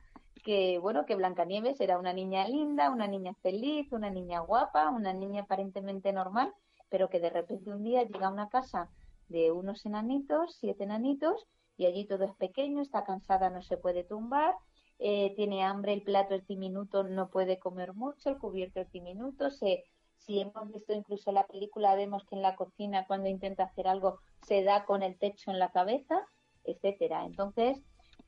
[0.45, 5.13] que bueno que Blancanieves era una niña linda, una niña feliz, una niña guapa, una
[5.13, 6.53] niña aparentemente normal
[6.93, 8.91] pero que de repente un día llega a una casa
[9.29, 11.47] de unos enanitos, siete enanitos,
[11.79, 14.55] y allí todo es pequeño, está cansada, no se puede tumbar,
[14.99, 19.51] eh, tiene hambre, el plato es diminuto, no puede comer mucho, el cubierto es diminuto,
[19.51, 19.85] se,
[20.19, 24.19] si hemos visto incluso la película, vemos que en la cocina cuando intenta hacer algo
[24.47, 26.21] se da con el techo en la cabeza,
[26.63, 27.25] etcétera.
[27.25, 27.83] Entonces,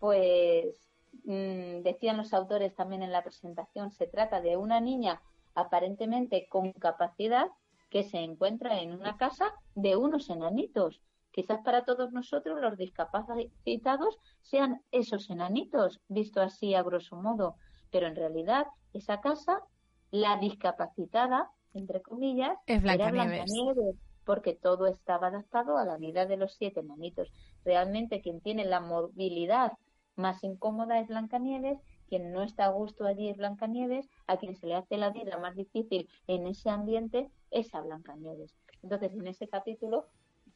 [0.05, 0.77] pues
[1.25, 5.23] mm, decían los autores también en la presentación, se trata de una niña
[5.55, 7.47] aparentemente con capacidad,
[7.89, 11.01] que se encuentra en una casa de unos enanitos.
[11.31, 17.57] Quizás para todos nosotros los discapacitados sean esos enanitos, visto así a grosso modo,
[17.91, 19.63] pero en realidad esa casa,
[20.11, 23.97] la discapacitada, entre comillas, es era Blancanieves,
[24.27, 27.33] porque todo estaba adaptado a la vida de los siete enanitos.
[27.65, 29.73] Realmente quien tiene la movilidad
[30.17, 34.67] más incómoda es Blancanieves quien no está a gusto allí es Blancanieves, a quien se
[34.67, 38.55] le hace la vida más difícil en ese ambiente es a Blancanieves.
[38.83, 40.07] Entonces, en ese capítulo,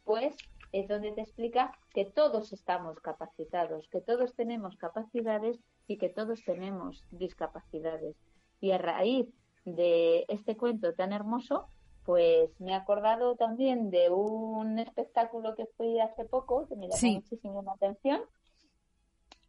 [0.05, 0.37] pues
[0.73, 6.45] es donde te explica que todos estamos capacitados, que todos tenemos capacidades y que todos
[6.45, 8.17] tenemos discapacidades.
[8.61, 9.27] Y a raíz
[9.65, 11.69] de este cuento tan hermoso,
[12.05, 17.15] pues me he acordado también de un espectáculo que fui hace poco, que me llamó
[17.15, 18.21] muchísimo la atención,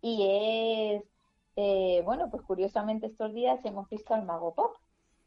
[0.01, 1.03] y es
[1.61, 4.77] eh, bueno, pues curiosamente estos días hemos visto al Mago Pop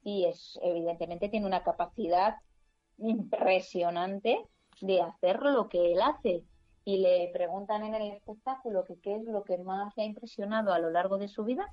[0.02, 2.36] y es evidentemente tiene una capacidad
[2.96, 4.40] impresionante
[4.80, 6.44] de hacer lo que él hace.
[6.84, 10.72] Y le preguntan en el espectáculo que qué es lo que más le ha impresionado
[10.72, 11.70] a lo largo de su vida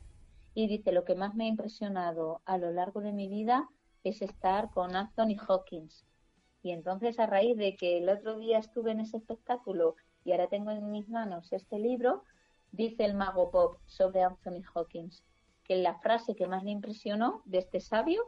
[0.53, 3.69] y dice lo que más me ha impresionado a lo largo de mi vida
[4.03, 6.05] es estar con Anthony Hawkins.
[6.61, 9.95] Y entonces a raíz de que el otro día estuve en ese espectáculo
[10.25, 12.23] y ahora tengo en mis manos este libro,
[12.71, 15.23] Dice el mago Pop sobre Anthony Hawkins
[15.63, 18.23] que la frase que más le impresionó de este sabio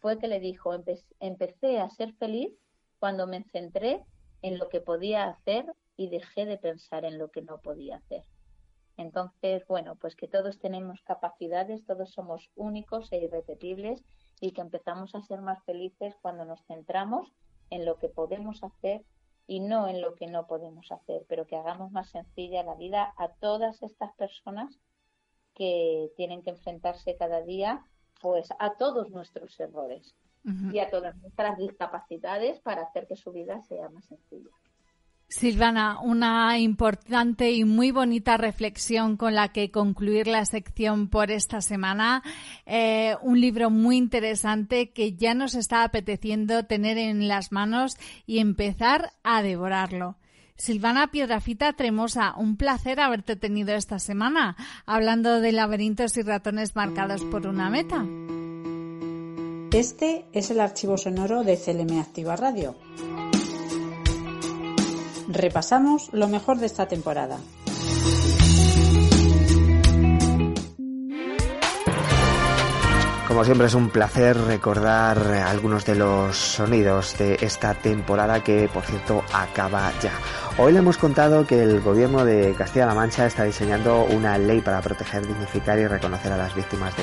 [0.00, 0.72] fue que le dijo,
[1.20, 2.52] empecé a ser feliz
[2.98, 4.02] cuando me centré
[4.42, 8.24] en lo que podía hacer y dejé de pensar en lo que no podía hacer.
[8.96, 14.04] Entonces, bueno, pues que todos tenemos capacidades, todos somos únicos e irrepetibles
[14.40, 17.32] y que empezamos a ser más felices cuando nos centramos
[17.70, 19.04] en lo que podemos hacer
[19.46, 23.12] y no en lo que no podemos hacer, pero que hagamos más sencilla la vida
[23.16, 24.78] a todas estas personas
[25.54, 27.84] que tienen que enfrentarse cada día
[28.20, 30.14] pues a todos nuestros errores
[30.72, 34.50] y a todas nuestras discapacidades para hacer que su vida sea más sencilla.
[35.28, 41.60] Silvana, una importante y muy bonita reflexión con la que concluir la sección por esta
[41.60, 42.22] semana.
[42.66, 47.96] Eh, un libro muy interesante que ya nos está apeteciendo tener en las manos
[48.26, 50.16] y empezar a devorarlo.
[50.56, 54.56] Silvana Piedrafita Tremosa, un placer haberte tenido esta semana
[54.86, 58.06] hablando de laberintos y ratones marcados por una meta.
[59.72, 62.76] Este es el archivo sonoro de CLM Activa Radio.
[65.28, 67.38] Repasamos lo mejor de esta temporada.
[73.34, 78.84] Como siempre es un placer recordar algunos de los sonidos de esta temporada que por
[78.84, 80.12] cierto acaba ya.
[80.56, 84.80] Hoy le hemos contado que el gobierno de Castilla-La Mancha está diseñando una ley para
[84.80, 86.94] proteger, dignificar y reconocer a las víctimas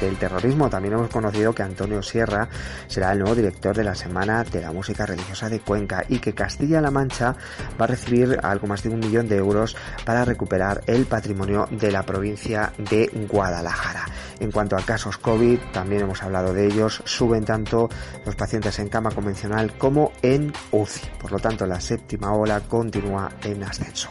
[0.00, 0.68] del terrorismo.
[0.68, 2.48] También hemos conocido que Antonio Sierra
[2.88, 6.34] será el nuevo director de la Semana de la Música Religiosa de Cuenca y que
[6.34, 7.36] Castilla-La Mancha
[7.80, 11.92] va a recibir algo más de un millón de euros para recuperar el patrimonio de
[11.92, 14.06] la provincia de Guadalajara.
[14.40, 17.88] En cuanto a casos COVID, también hemos hablado de ellos, suben tanto
[18.26, 21.10] los pacientes en cama convencional como en UCI.
[21.20, 24.08] Por lo tanto, la séptima ola con continúa en ascenso.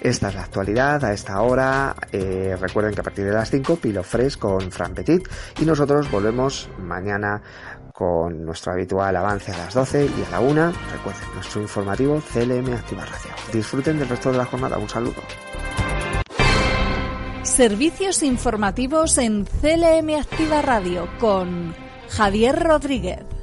[0.00, 1.96] Esta es la actualidad a esta hora.
[2.12, 5.28] Eh, recuerden que a partir de las 5 Pilo Fresh con Fran Petit
[5.60, 7.42] y nosotros volvemos mañana
[7.92, 10.72] con nuestro habitual avance a las 12 y a la 1.
[10.92, 13.30] Recuerden nuestro informativo CLM Activa Radio.
[13.52, 14.78] Disfruten del resto de la jornada.
[14.78, 15.22] Un saludo.
[17.42, 21.74] Servicios informativos en CLM Activa Radio con
[22.08, 23.40] Javier Rodríguez.